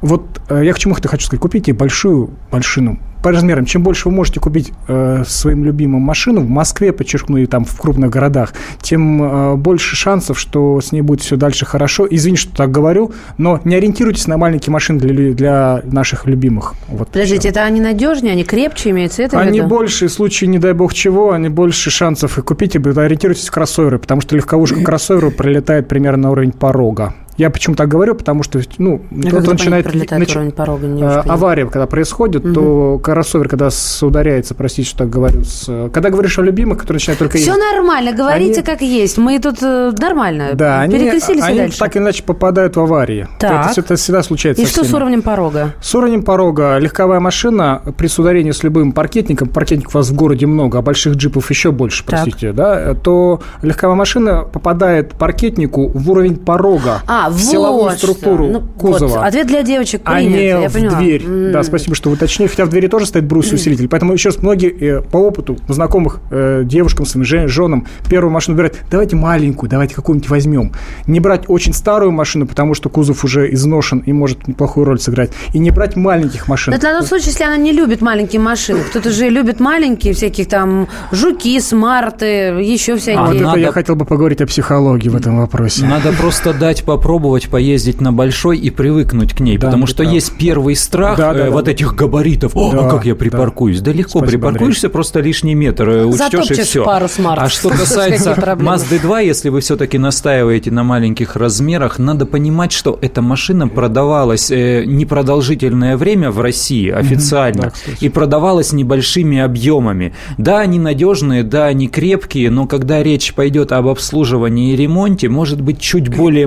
Вот 0.00 0.40
э, 0.48 0.64
я 0.64 0.72
к 0.72 0.78
чему 0.78 0.94
это 0.94 1.08
хочу 1.08 1.26
сказать. 1.26 1.40
Купите 1.40 1.72
большую 1.72 2.30
машину 2.50 2.98
по 3.24 3.32
размерам. 3.32 3.64
Чем 3.64 3.82
больше 3.82 4.10
вы 4.10 4.14
можете 4.14 4.38
купить 4.38 4.74
э, 4.86 5.24
своим 5.26 5.64
любимым 5.64 6.02
машину 6.02 6.42
в 6.42 6.48
Москве, 6.50 6.92
подчеркну, 6.92 7.38
и 7.38 7.46
там 7.46 7.64
в 7.64 7.74
крупных 7.80 8.10
городах, 8.10 8.52
тем 8.82 9.22
э, 9.22 9.56
больше 9.56 9.96
шансов, 9.96 10.38
что 10.38 10.78
с 10.82 10.92
ней 10.92 11.00
будет 11.00 11.22
все 11.22 11.36
дальше 11.36 11.64
хорошо. 11.64 12.06
Извините, 12.08 12.42
что 12.42 12.56
так 12.56 12.70
говорю, 12.70 13.12
но 13.38 13.62
не 13.64 13.76
ориентируйтесь 13.76 14.26
на 14.26 14.36
маленькие 14.36 14.74
машины 14.74 15.00
для, 15.00 15.32
для 15.32 15.80
наших 15.84 16.26
любимых. 16.26 16.74
Вот 16.88 17.08
Подождите, 17.08 17.40
все. 17.40 17.48
это 17.48 17.64
они 17.64 17.80
надежнее, 17.80 18.32
они 18.32 18.44
крепче 18.44 18.90
имеются? 18.90 19.22
Это 19.22 19.40
они 19.40 19.60
виду? 19.60 19.70
больше, 19.70 20.08
в 20.08 20.12
случае, 20.12 20.48
не 20.48 20.58
дай 20.58 20.74
бог 20.74 20.92
чего, 20.92 21.32
они 21.32 21.48
больше 21.48 21.88
шансов 21.90 22.36
и 22.36 22.42
купите, 22.42 22.78
ориентируйтесь 22.78 23.48
в 23.48 23.52
кроссоверы, 23.52 23.98
потому 23.98 24.20
что 24.20 24.36
легковушка 24.36 24.80
кроссоверу 24.84 25.30
пролетает 25.30 25.88
примерно 25.88 26.24
на 26.24 26.30
уровень 26.32 26.52
порога. 26.52 27.14
Я 27.36 27.50
почему 27.50 27.74
так 27.74 27.88
говорю, 27.88 28.14
потому 28.14 28.42
что, 28.42 28.60
ну, 28.78 29.00
А 29.26 29.30
тот 29.30 29.46
начинает... 29.48 29.86
нач- 29.86 30.52
порога, 30.52 30.86
не 30.86 31.02
э, 31.02 31.06
авария, 31.26 31.66
когда 31.66 31.86
происходит, 31.86 32.52
то 32.54 32.98
кроссовер, 33.02 33.48
когда 33.48 33.70
ударяется, 34.02 34.54
простите, 34.54 34.88
что 34.88 34.98
так 34.98 35.10
говорю, 35.10 35.42
с- 35.44 35.90
когда 35.92 36.10
говоришь 36.10 36.38
о 36.38 36.42
любимых, 36.42 36.78
которые 36.78 36.98
начинают 36.98 37.18
только 37.18 37.38
Все 37.38 37.56
нормально, 37.56 38.12
говорите 38.12 38.60
Они- 38.60 38.62
как 38.62 38.80
есть. 38.82 39.18
Мы 39.18 39.38
тут 39.40 39.62
э, 39.62 39.92
нормально. 39.98 40.50
да, 40.54 40.80
они, 40.80 40.94
Перекрестились 40.96 41.42
и 41.42 41.46
они 41.46 41.58
дальше. 41.58 41.78
так 41.78 41.96
или 41.96 42.02
иначе 42.02 42.22
попадают 42.22 42.76
в 42.76 42.80
аварии. 42.80 43.26
Так. 43.40 43.72
Это, 43.72 43.80
это 43.80 43.96
всегда 43.96 44.22
случается 44.22 44.62
И 44.62 44.66
что 44.66 44.84
с 44.84 44.92
уровнем 44.92 45.22
порога? 45.22 45.72
С 45.82 45.94
уровнем 45.94 46.22
порога 46.22 46.78
легковая 46.78 47.20
машина 47.20 47.82
при 47.96 48.06
ударении 48.18 48.52
с 48.52 48.62
любым 48.62 48.92
паркетником, 48.92 49.48
паркетников 49.48 49.94
у 49.96 49.98
вас 49.98 50.08
в 50.10 50.14
городе 50.14 50.46
много, 50.46 50.78
а 50.78 50.82
больших 50.82 51.14
джипов 51.16 51.50
еще 51.50 51.72
больше, 51.72 52.04
Так. 52.04 52.22
простите, 52.22 52.52
да, 52.52 52.94
то 52.94 53.40
легковая 53.62 53.96
машина 53.96 54.44
попадает 54.44 55.12
паркетнику 55.12 55.88
в 55.88 56.10
уровень 56.10 56.36
порога, 56.36 57.02
А, 57.06 57.23
в 57.28 57.32
вот 57.34 57.40
силовую 57.40 57.90
что. 57.90 57.98
структуру 57.98 58.46
Ну, 58.48 58.60
кузова. 58.60 59.08
Вот, 59.08 59.24
ответ 59.24 59.46
для 59.46 59.62
девочек 59.62 60.02
а 60.04 60.14
принят, 60.14 60.32
не 60.36 60.46
я 60.46 60.68
в 60.68 60.72
поняла. 60.72 60.98
дверь. 60.98 61.24
М. 61.24 61.52
Да, 61.52 61.62
спасибо, 61.62 61.94
что 61.94 62.10
вы 62.10 62.16
уточнили. 62.16 62.48
Хотя 62.48 62.64
в 62.64 62.68
двери 62.68 62.86
тоже 62.88 63.06
стоит 63.06 63.24
брус 63.24 63.52
усилитель. 63.52 63.88
Поэтому 63.88 64.12
еще 64.12 64.30
раз, 64.30 64.38
многие 64.38 64.70
э, 64.70 65.02
по 65.02 65.16
опыту 65.18 65.56
знакомых 65.68 66.20
э, 66.30 66.62
девушкам, 66.64 67.06
своим 67.06 67.24
жен- 67.24 67.48
женам 67.48 67.86
первую 68.08 68.32
машину 68.32 68.56
выбирать. 68.56 68.74
Давайте 68.90 69.16
маленькую, 69.16 69.70
давайте 69.70 69.94
какую-нибудь 69.94 70.28
возьмем. 70.30 70.72
Не 71.06 71.20
брать 71.20 71.44
очень 71.48 71.72
старую 71.72 72.12
машину, 72.12 72.46
потому 72.46 72.74
что 72.74 72.88
кузов 72.88 73.24
уже 73.24 73.52
изношен 73.52 73.98
и 74.00 74.12
может 74.12 74.46
неплохую 74.48 74.84
роль 74.86 75.00
сыграть. 75.00 75.30
И 75.52 75.58
не 75.58 75.70
брать 75.70 75.96
маленьких 75.96 76.48
машин. 76.48 76.72
Но 76.72 76.76
это 76.78 76.92
на 76.92 76.98
тот 77.00 77.08
случай, 77.08 77.26
если 77.30 77.44
она 77.44 77.56
не 77.56 77.72
любит 77.72 78.00
маленькие 78.00 78.40
машины. 78.40 78.80
Кто-то 78.90 79.10
же 79.10 79.28
любит 79.28 79.60
маленькие, 79.60 80.14
всяких 80.14 80.48
там 80.48 80.88
жуки, 81.12 81.58
смарты, 81.60 82.26
еще 82.26 82.96
всякие. 82.96 83.20
А 83.20 83.26
вот 83.26 83.36
это 83.36 83.56
я 83.58 83.72
хотел 83.72 83.96
бы 83.96 84.04
поговорить 84.04 84.40
о 84.40 84.46
психологии 84.46 85.08
в 85.08 85.16
этом 85.16 85.38
вопросе. 85.38 85.84
Надо 85.86 86.12
просто 86.12 86.52
дать 86.52 86.82
попробовать 86.84 87.13
поездить 87.48 88.00
на 88.00 88.12
большой 88.12 88.58
и 88.58 88.70
привыкнуть 88.70 89.34
к 89.34 89.40
ней, 89.40 89.58
Да, 89.58 89.66
потому 89.68 89.86
что 89.86 90.02
прав. 90.02 90.12
есть 90.12 90.32
первый 90.38 90.76
страх 90.76 91.16
Да, 91.18 91.32
да, 91.32 91.40
э, 91.40 91.44
да, 91.44 91.50
вот 91.50 91.64
да. 91.66 91.70
этих 91.70 91.94
габаритов. 91.94 92.52
О, 92.54 92.72
Да, 92.72 92.86
а 92.86 92.90
как 92.90 93.04
я 93.06 93.14
да. 93.14 93.18
припаркуюсь? 93.18 93.80
Да 93.80 93.92
легко, 93.92 94.18
Спасибо, 94.20 94.48
припаркуешься 94.48 94.88
просто 94.88 95.20
лишний 95.20 95.54
метр, 95.54 95.88
э, 95.88 96.04
учтешь 96.04 96.50
и 96.50 96.62
все. 96.62 96.84
пару 96.84 97.08
смартов. 97.08 97.44
А 97.46 97.48
что 97.48 97.68
касается? 97.70 98.32
Mazda 98.32 99.00
2, 99.00 99.20
если 99.20 99.48
вы 99.48 99.60
все-таки 99.60 99.98
настаиваете 99.98 100.70
на 100.70 100.82
маленьких 100.84 101.36
размерах, 101.36 101.98
надо 101.98 102.26
понимать, 102.26 102.72
что 102.72 102.98
эта 103.00 103.22
машина 103.22 103.68
продавалась 103.68 104.50
э, 104.50 104.84
непродолжительное 104.86 105.96
время 105.96 106.30
в 106.30 106.40
России 106.40 106.90
официально 106.90 107.62
да, 107.62 107.70
кстати. 107.70 108.04
и 108.04 108.08
продавалась 108.08 108.72
небольшими 108.72 109.38
объемами. 109.38 110.14
Да, 110.38 110.60
они 110.60 110.78
надежные, 110.78 111.42
да, 111.42 111.66
они 111.66 111.88
крепкие, 111.88 112.50
но 112.50 112.66
когда 112.66 113.02
речь 113.02 113.34
пойдет 113.34 113.72
об 113.72 113.88
обслуживании 113.88 114.72
и 114.72 114.76
ремонте, 114.76 115.28
может 115.28 115.60
быть, 115.60 115.80
чуть 115.80 116.14
более 116.14 116.46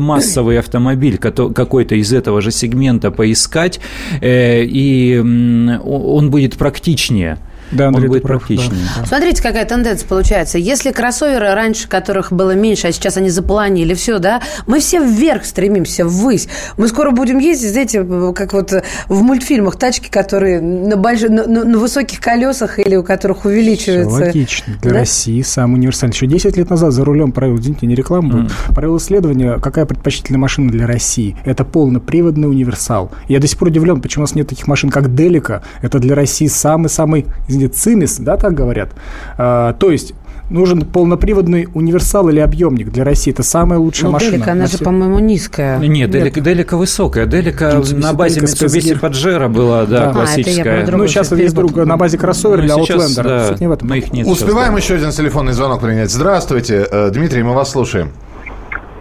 автомобиль 0.57 1.17
какой-то 1.17 1.95
из 1.95 2.13
этого 2.13 2.41
же 2.41 2.51
сегмента 2.51 3.11
поискать, 3.11 3.79
э, 4.21 4.63
и 4.63 5.17
он 5.19 6.31
будет 6.31 6.57
практичнее. 6.57 7.37
Да, 7.71 7.87
Андрей, 7.87 8.05
он 8.05 8.09
будет 8.09 8.23
прав, 8.23 8.39
практичнее. 8.45 8.81
да. 8.97 9.05
Смотрите, 9.05 9.41
какая 9.41 9.65
тенденция 9.65 10.07
получается. 10.07 10.57
Если 10.57 10.91
кроссоверы 10.91 11.53
раньше, 11.53 11.87
которых 11.87 12.31
было 12.31 12.51
меньше, 12.51 12.87
а 12.87 12.91
сейчас 12.91 13.17
они 13.17 13.29
заполонили 13.29 13.93
все, 13.93 14.19
да, 14.19 14.41
мы 14.65 14.79
все 14.79 15.03
вверх 15.03 15.45
стремимся, 15.45 16.05
ввысь. 16.05 16.47
Мы 16.77 16.87
скоро 16.87 17.11
будем 17.11 17.39
ездить, 17.39 17.71
знаете, 17.71 18.03
как 18.33 18.53
вот 18.53 18.73
в 19.07 19.21
мультфильмах 19.21 19.75
тачки, 19.77 20.09
которые 20.09 20.61
на, 20.61 20.95
больш... 20.97 21.21
на, 21.21 21.45
на- 21.47 21.63
на 21.65 21.77
высоких 21.77 22.19
колесах 22.19 22.79
или 22.79 22.95
у 22.95 23.03
которых 23.03 23.45
увеличивается. 23.45 24.09
логично. 24.25 24.73
Для 24.81 24.91
Да? 24.91 24.99
России 24.99 25.41
самый 25.41 25.75
универсальный. 25.75 26.13
Еще 26.13 26.27
10 26.27 26.57
лет 26.57 26.69
назад 26.69 26.91
за 26.93 27.03
рулем 27.03 27.31
провел, 27.31 27.57
извините, 27.59 27.85
не 27.87 27.95
реклама 27.95 28.29
будет, 28.29 28.51
провел 28.73 28.97
исследование, 28.97 29.59
какая 29.61 29.85
предпочтительная 29.85 30.39
машина 30.39 30.71
для 30.71 30.87
России. 30.87 31.35
Это 31.45 31.63
полноприводный 31.65 32.47
универсал. 32.49 33.11
Я 33.27 33.39
до 33.39 33.47
сих 33.47 33.57
пор 33.59 33.69
удивлен, 33.69 34.01
почему 34.01 34.21
у 34.23 34.25
нас 34.25 34.35
нет 34.35 34.47
таких 34.47 34.67
машин, 34.67 34.89
как 34.89 35.13
Делика. 35.13 35.63
Это 35.81 35.99
для 35.99 36.15
России 36.15 36.47
самый-самый, 36.47 37.25
извините, 37.47 37.56
цимис, 37.65 38.17
да, 38.19 38.37
так 38.37 38.53
говорят. 38.53 38.91
А, 39.37 39.73
то 39.73 39.89
есть 39.89 40.13
нужен 40.49 40.81
полноприводный 40.83 41.67
универсал 41.73 42.29
или 42.29 42.39
объемник 42.39 42.89
для 42.89 43.03
России. 43.03 43.33
Это 43.33 43.43
самая 43.43 43.79
лучшая 43.79 44.05
Ну, 44.05 44.11
машина. 44.11 44.31
Делика, 44.31 44.51
она 44.53 44.61
на 44.61 44.67
же, 44.67 44.75
все- 44.77 44.85
по-моему, 44.85 45.19
низкая. 45.19 45.77
Нет, 45.79 46.09
Делика, 46.09 46.39
Делика 46.39 46.77
высокая. 46.77 47.25
Делика 47.25 47.81
на 47.91 48.13
базе 48.13 48.39
Mitsubishi. 48.39 48.97
Pajero 48.99 49.49
была, 49.49 49.85
да, 49.85 50.05
Да. 50.05 50.09
А, 50.11 50.13
классическая. 50.13 50.87
Ну, 50.89 51.05
сейчас 51.07 51.31
есть 51.33 51.53
друг 51.53 51.75
на 51.75 51.97
базе 51.97 52.17
кроссовера 52.17 52.61
Ну, 52.61 52.63
для 52.63 52.75
сейчас, 52.85 53.17
Outlander. 53.17 53.23
да, 53.23 53.47
Суть 53.49 53.59
не 53.59 53.67
в 53.67 53.71
этом. 53.71 53.93
их 53.93 54.13
нет 54.13 54.25
сейчас, 54.25 54.41
Успеваем 54.41 54.73
да. 54.73 54.79
еще 54.79 54.95
один 54.95 55.11
телефонный 55.11 55.51
звонок 55.53 55.81
принять. 55.81 56.11
Здравствуйте, 56.11 56.87
э, 56.89 57.09
Дмитрий, 57.11 57.43
мы 57.43 57.53
вас 57.53 57.71
слушаем. 57.71 58.11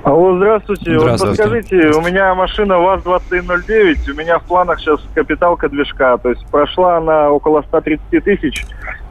Алло, 0.07 0.37
здравствуйте. 0.37 1.01
Здравствуйте. 1.01 1.42
Вот 1.42 1.53
подскажите, 1.53 1.99
у 1.99 2.01
меня 2.01 2.33
машина 2.37 2.79
ВАЗ-2109, 2.79 4.12
у 4.12 4.14
меня 4.14 4.38
в 4.38 4.45
планах 4.45 4.79
сейчас 4.79 5.01
капиталка 5.16 5.69
движка, 5.69 6.16
то 6.19 6.31
есть 6.31 6.47
прошла 6.47 6.99
она 6.99 7.33
около 7.33 7.62
130 7.62 8.23
тысяч 8.23 8.64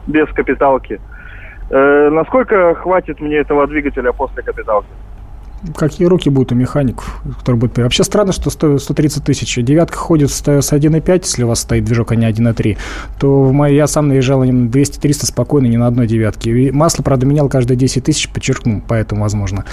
без 0.06 0.26
капиталки. 0.28 0.98
Э, 1.68 2.08
насколько 2.08 2.74
хватит 2.76 3.20
мне 3.20 3.36
этого 3.36 3.66
двигателя 3.66 4.12
после 4.12 4.42
капиталки? 4.42 4.88
Какие 5.74 6.06
руки 6.06 6.30
будут 6.30 6.52
у 6.52 6.54
механиков, 6.54 7.22
которые 7.38 7.60
будут... 7.60 7.78
Вообще 7.78 8.04
странно, 8.04 8.32
что 8.32 8.50
стоит 8.50 8.80
130 8.80 9.24
тысяч. 9.24 9.54
Девятка 9.56 9.96
ходит 9.96 10.30
с 10.30 10.46
с 10.46 10.72
1.5, 10.72 11.20
если 11.22 11.44
у 11.44 11.48
вас 11.48 11.60
стоит 11.60 11.84
движок, 11.84 12.12
а 12.12 12.16
не 12.16 12.26
1.3, 12.26 12.76
то 13.18 13.42
в 13.42 13.52
моей, 13.52 13.76
я 13.76 13.86
сам 13.86 14.08
наезжал 14.08 14.40
на 14.40 14.44
нем 14.44 14.68
200-300 14.68 15.26
спокойно, 15.26 15.66
не 15.66 15.76
на 15.76 15.86
одной 15.86 16.06
девятке. 16.06 16.50
И 16.50 16.70
масло, 16.70 17.02
правда, 17.02 17.26
менял 17.26 17.48
каждые 17.48 17.76
10 17.76 18.04
тысяч, 18.04 18.28
подчеркну, 18.28 18.82
поэтому 18.86 19.22
возможно. 19.22 19.64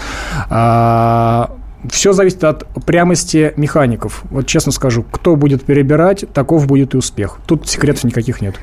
Все 1.90 2.14
зависит 2.14 2.44
от 2.44 2.66
прямости 2.86 3.54
механиков. 3.58 4.24
Вот 4.30 4.48
честно 4.48 4.72
скажу, 4.72 5.04
кто 5.10 5.36
будет 5.36 5.64
перебирать, 5.64 6.26
таков 6.34 6.68
будет 6.68 6.94
и 6.94 6.98
успех. 6.98 7.40
Тут 7.46 7.68
секретов 7.68 8.04
никаких 8.06 8.42
нет. 8.42 8.56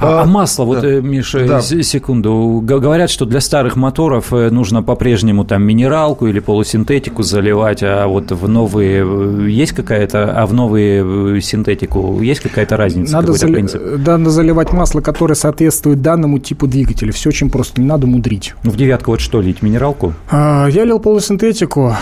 А, 0.00 0.22
а 0.22 0.26
масло, 0.26 0.64
вот, 0.64 0.80
да. 0.80 0.88
э, 0.88 1.00
Миша, 1.00 1.46
Да. 1.46 1.60
секунду. 1.60 2.60
Говорят, 2.64 3.10
что 3.10 3.24
для 3.24 3.40
старых 3.40 3.76
моторов 3.76 4.32
э, 4.32 4.50
нужно 4.50 4.82
по-прежнему 4.82 5.44
там 5.44 5.62
минералку 5.62 6.26
или 6.26 6.40
полусинтетику 6.40 7.22
заливать, 7.22 7.82
а 7.82 8.06
вот 8.06 8.30
в 8.32 8.48
новые 8.48 9.04
э, 9.04 9.48
есть 9.48 9.72
какая-то, 9.72 10.32
а 10.32 10.46
в 10.46 10.54
новые 10.54 11.40
синтетику 11.40 12.20
есть 12.20 12.40
какая-то 12.40 12.76
разница, 12.76 13.12
Надо, 13.12 13.32
зали- 13.32 13.52
принцип? 13.52 13.82
да, 13.98 14.18
надо 14.18 14.30
заливать 14.30 14.72
масло, 14.72 15.00
которое 15.00 15.34
соответствует 15.34 16.02
данному 16.02 16.38
типу 16.38 16.66
двигателя. 16.66 17.12
Все 17.12 17.28
очень 17.30 17.50
просто, 17.50 17.80
не 17.80 17.86
надо 17.86 18.06
мудрить. 18.06 18.54
Ну, 18.62 18.70
в 18.70 18.76
девятку 18.76 19.12
вот 19.12 19.20
что 19.20 19.40
лить, 19.40 19.62
минералку? 19.62 20.14
А, 20.30 20.66
Я 20.68 20.84
лил 20.84 20.98
полусинтетику. 21.00 21.94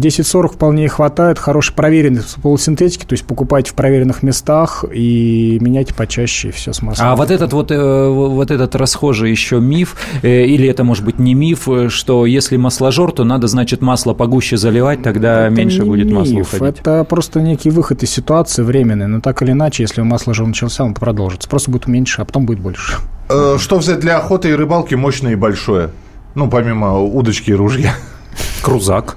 Э, 0.00 0.10
1040 0.10 0.54
вполне 0.54 0.88
хватает. 0.88 1.38
Хороший 1.38 1.74
проверенный 1.74 2.22
полусинтетики. 2.42 3.04
То 3.04 3.12
есть 3.12 3.24
покупайте 3.24 3.70
в 3.70 3.74
проверенных 3.74 4.22
местах 4.22 4.84
и 4.92 5.58
меняйте 5.60 5.94
почаще, 5.94 6.48
и 6.48 6.50
все 6.50 6.72
с 6.72 6.82
маслом. 6.82 7.08
А 7.08 7.16
вот 7.16 7.30
этот 7.30 7.52
вот, 7.52 7.70
э, 7.70 8.08
вот 8.08 8.50
этот 8.50 8.74
расхожий 8.74 9.30
еще 9.30 9.60
миф, 9.60 9.96
э, 10.22 10.44
или 10.46 10.68
это 10.68 10.84
может 10.84 11.04
быть 11.04 11.18
не 11.18 11.34
миф, 11.34 11.68
э, 11.68 11.88
что 11.88 12.26
если 12.26 12.56
масложор, 12.56 13.12
то 13.12 13.24
надо, 13.24 13.46
значит, 13.46 13.82
масло 13.82 14.14
погуще 14.14 14.56
заливать, 14.56 15.02
тогда 15.02 15.46
Это 15.46 15.54
меньше 15.54 15.84
будет 15.84 16.10
масла 16.10 16.34
миф, 16.34 16.54
уходить. 16.54 16.80
Это 16.80 17.04
просто 17.04 17.40
некий 17.40 17.70
выход 17.70 18.02
из 18.02 18.10
ситуации 18.10 18.62
временный. 18.62 19.06
Но 19.06 19.20
так 19.20 19.42
или 19.42 19.52
иначе, 19.52 19.82
если 19.82 20.02
масло 20.02 20.32
уже 20.32 20.46
начался, 20.46 20.84
он 20.84 20.94
продолжится. 20.94 21.48
Просто 21.48 21.70
будет 21.70 21.86
меньше, 21.86 22.22
а 22.22 22.24
потом 22.24 22.46
будет 22.46 22.60
больше. 22.60 22.96
Что 23.28 23.78
взять 23.78 24.00
для 24.00 24.18
охоты 24.18 24.50
и 24.50 24.54
рыбалки 24.54 24.94
мощное 24.94 25.32
и 25.32 25.36
большое? 25.36 25.90
Ну, 26.34 26.48
помимо 26.48 26.98
удочки 26.98 27.50
и 27.50 27.54
ружья. 27.54 27.94
Крузак. 28.62 29.16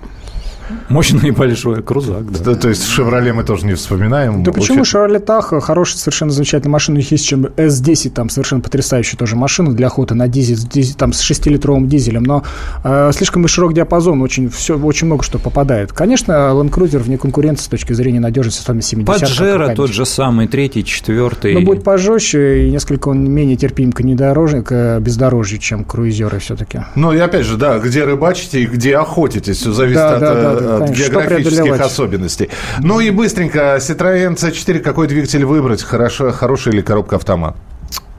Мощный 0.89 1.30
и 1.30 1.32
большой 1.32 1.82
крузак, 1.84 2.32
да. 2.32 2.39
То, 2.39 2.56
то 2.56 2.69
есть 2.69 2.88
«Шевроле» 2.88 3.34
мы 3.34 3.43
тоже 3.43 3.65
не 3.65 3.73
вспоминаем. 3.73 4.43
Да 4.43 4.52
почему 4.52 4.84
Шевроле 4.86 5.19
Таха 5.19 5.60
хорошая, 5.60 5.97
совершенно 5.97 6.32
замечательная 6.32 6.71
машина. 6.71 6.95
У 6.95 6.99
них 6.99 7.12
есть 7.12 7.26
чем 7.26 7.45
S10, 7.45 8.12
там 8.12 8.30
совершенно 8.30 8.62
потрясающая 8.62 9.17
тоже 9.17 9.36
машина 9.36 9.73
для 9.73 9.88
охоты 9.88 10.15
на 10.15 10.28
дизель, 10.28 10.58
с 10.58 10.65
дизель- 10.65 10.95
там 10.95 11.13
с 11.13 11.30
6-литровым 11.30 11.88
дизелем, 11.88 12.23
но 12.23 12.43
э, 12.84 13.12
слишком 13.13 13.47
широк 13.47 13.73
диапазон, 13.73 14.21
очень, 14.21 14.49
все, 14.49 14.78
очень 14.78 15.08
много 15.08 15.23
что 15.23 15.39
попадает. 15.39 15.91
Конечно, 15.91 16.32
Land 16.32 16.71
Cruiser 16.71 16.99
вне 16.99 17.17
конкуренции 17.17 17.65
с 17.65 17.67
точки 17.67 17.93
зрения 17.93 18.19
надежности 18.19 18.62
с 18.62 18.67
вами 18.67 18.82
70 18.82 19.08
Паджеро 19.08 19.76
тот 19.76 19.91
же 19.91 20.06
самый, 20.06 20.47
третий, 20.47 20.84
четвертый. 20.84 21.54
Но 21.54 21.62
будет 21.62 21.84
пожестче 21.84 22.67
и 22.67 22.71
несколько 22.71 23.10
он 23.10 23.30
менее 23.30 23.58
терпим 23.58 23.91
к, 23.91 23.99
внедорожник, 23.99 24.67
к 24.67 24.99
бездорожью, 24.99 25.60
чем 25.60 25.84
круизеры 25.84 26.39
все-таки. 26.39 26.82
Ну 26.95 27.12
и 27.12 27.19
опять 27.19 27.45
же, 27.45 27.58
да, 27.58 27.80
где 27.80 28.04
рыбачите 28.04 28.62
и 28.62 28.65
где 28.65 28.97
охотитесь, 28.97 29.58
все 29.58 29.71
зависит 29.71 29.97
Да, 29.97 30.15
от, 30.15 30.19
да, 30.19 30.34
э, 30.34 30.43
да, 30.43 30.53
да, 30.60 30.88
географических 30.88 31.63
преодолевать? 31.63 31.82
особенностей. 31.82 32.50
Ну 32.80 33.00
и 33.00 33.10
быстренько, 33.10 33.78
Citroёn 33.80 34.36
C4, 34.36 34.80
какой 34.80 35.08
двигатель 35.08 35.46
выбрать? 35.46 35.84
Хорошо, 35.84 36.32
хороший 36.32 36.74
или 36.74 36.82
коробка 36.82 37.16
автомат? 37.18 37.56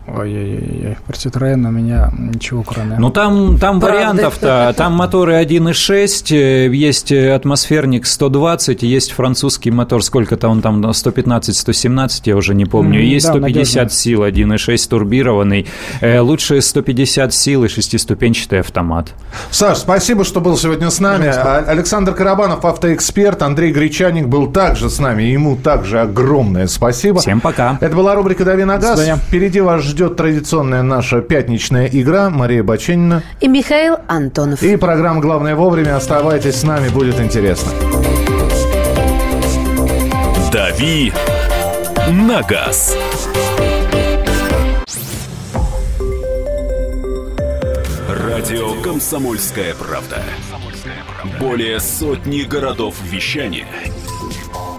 Ой-ой-ой, 0.07 0.99
про 1.07 1.15
Citroёn 1.15 1.67
у 1.67 1.71
меня 1.71 2.13
ничего 2.19 2.63
кроме... 2.63 2.99
Ну, 2.99 3.11
там, 3.11 3.59
там 3.59 3.81
вариантов-то, 3.81 4.75
там 4.77 4.93
моторы 4.93 5.43
1.6, 5.43 6.37
э, 6.37 6.75
есть 6.75 7.11
атмосферник 7.11 8.05
120, 8.05 8.83
есть 8.83 9.13
французский 9.13 9.71
мотор, 9.71 10.05
сколько-то 10.05 10.49
он 10.49 10.61
там, 10.61 10.85
115-117, 10.85 12.23
я 12.25 12.37
уже 12.37 12.55
не 12.55 12.67
помню, 12.67 13.01
mm, 13.01 13.05
есть 13.05 13.27
да, 13.27 13.33
150 13.33 13.75
надежно. 13.75 13.89
сил, 13.89 14.25
1.6 14.25 14.89
турбированный, 14.91 15.67
э, 16.03 16.21
лучше 16.21 16.61
150 16.61 17.33
сил 17.33 17.65
и 17.65 17.69
шестиступенчатый 17.69 18.61
автомат. 18.61 19.15
Саш, 19.51 19.79
спасибо, 19.79 20.25
что 20.25 20.41
был 20.41 20.59
сегодня 20.59 20.91
с 20.91 21.01
нами. 21.01 21.29
Пожалуйста. 21.29 21.59
Александр 21.71 22.13
Карабанов, 22.13 22.65
автоэксперт, 22.65 23.43
Андрей 23.43 23.73
Гречаник 23.73 24.27
был 24.27 24.53
также 24.53 24.91
с 24.91 24.99
нами, 24.99 25.23
ему 25.23 25.57
также 25.57 26.01
огромное 26.01 26.67
спасибо. 26.67 27.21
Всем 27.21 27.41
пока. 27.41 27.79
Это 27.81 27.97
была 27.97 28.15
рубрика 28.15 28.45
«Дави 28.45 28.65
на 28.65 28.77
газ». 28.77 29.01
Впереди 29.29 29.61
вас 29.61 29.83
ждет 29.95 30.17
традиционная 30.17 30.83
наша 30.83 31.21
пятничная 31.21 31.87
игра. 31.87 32.29
Мария 32.29 32.65
Баченина. 32.65 33.23
И 33.41 33.47
Михаил 33.47 33.97
Антонов. 34.09 34.61
И 34.61 34.77
программа 34.77 35.21
«Главное 35.21 35.55
вовремя». 35.55 35.95
Оставайтесь 35.95 36.57
с 36.57 36.65
нами, 36.65 36.89
будет 36.89 37.21
интересно. 37.21 37.71
«Дави 40.53 41.13
на 42.11 42.43
газ». 42.43 42.97
Радио 48.09 48.83
«Комсомольская 48.83 49.75
правда». 49.75 50.25
Более 51.39 51.79
сотни 51.79 52.43
городов 52.43 52.97
вещания 53.05 53.69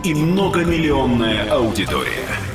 и 0.03 0.13
многомиллионная 0.13 1.49
аудитория– 1.49 2.27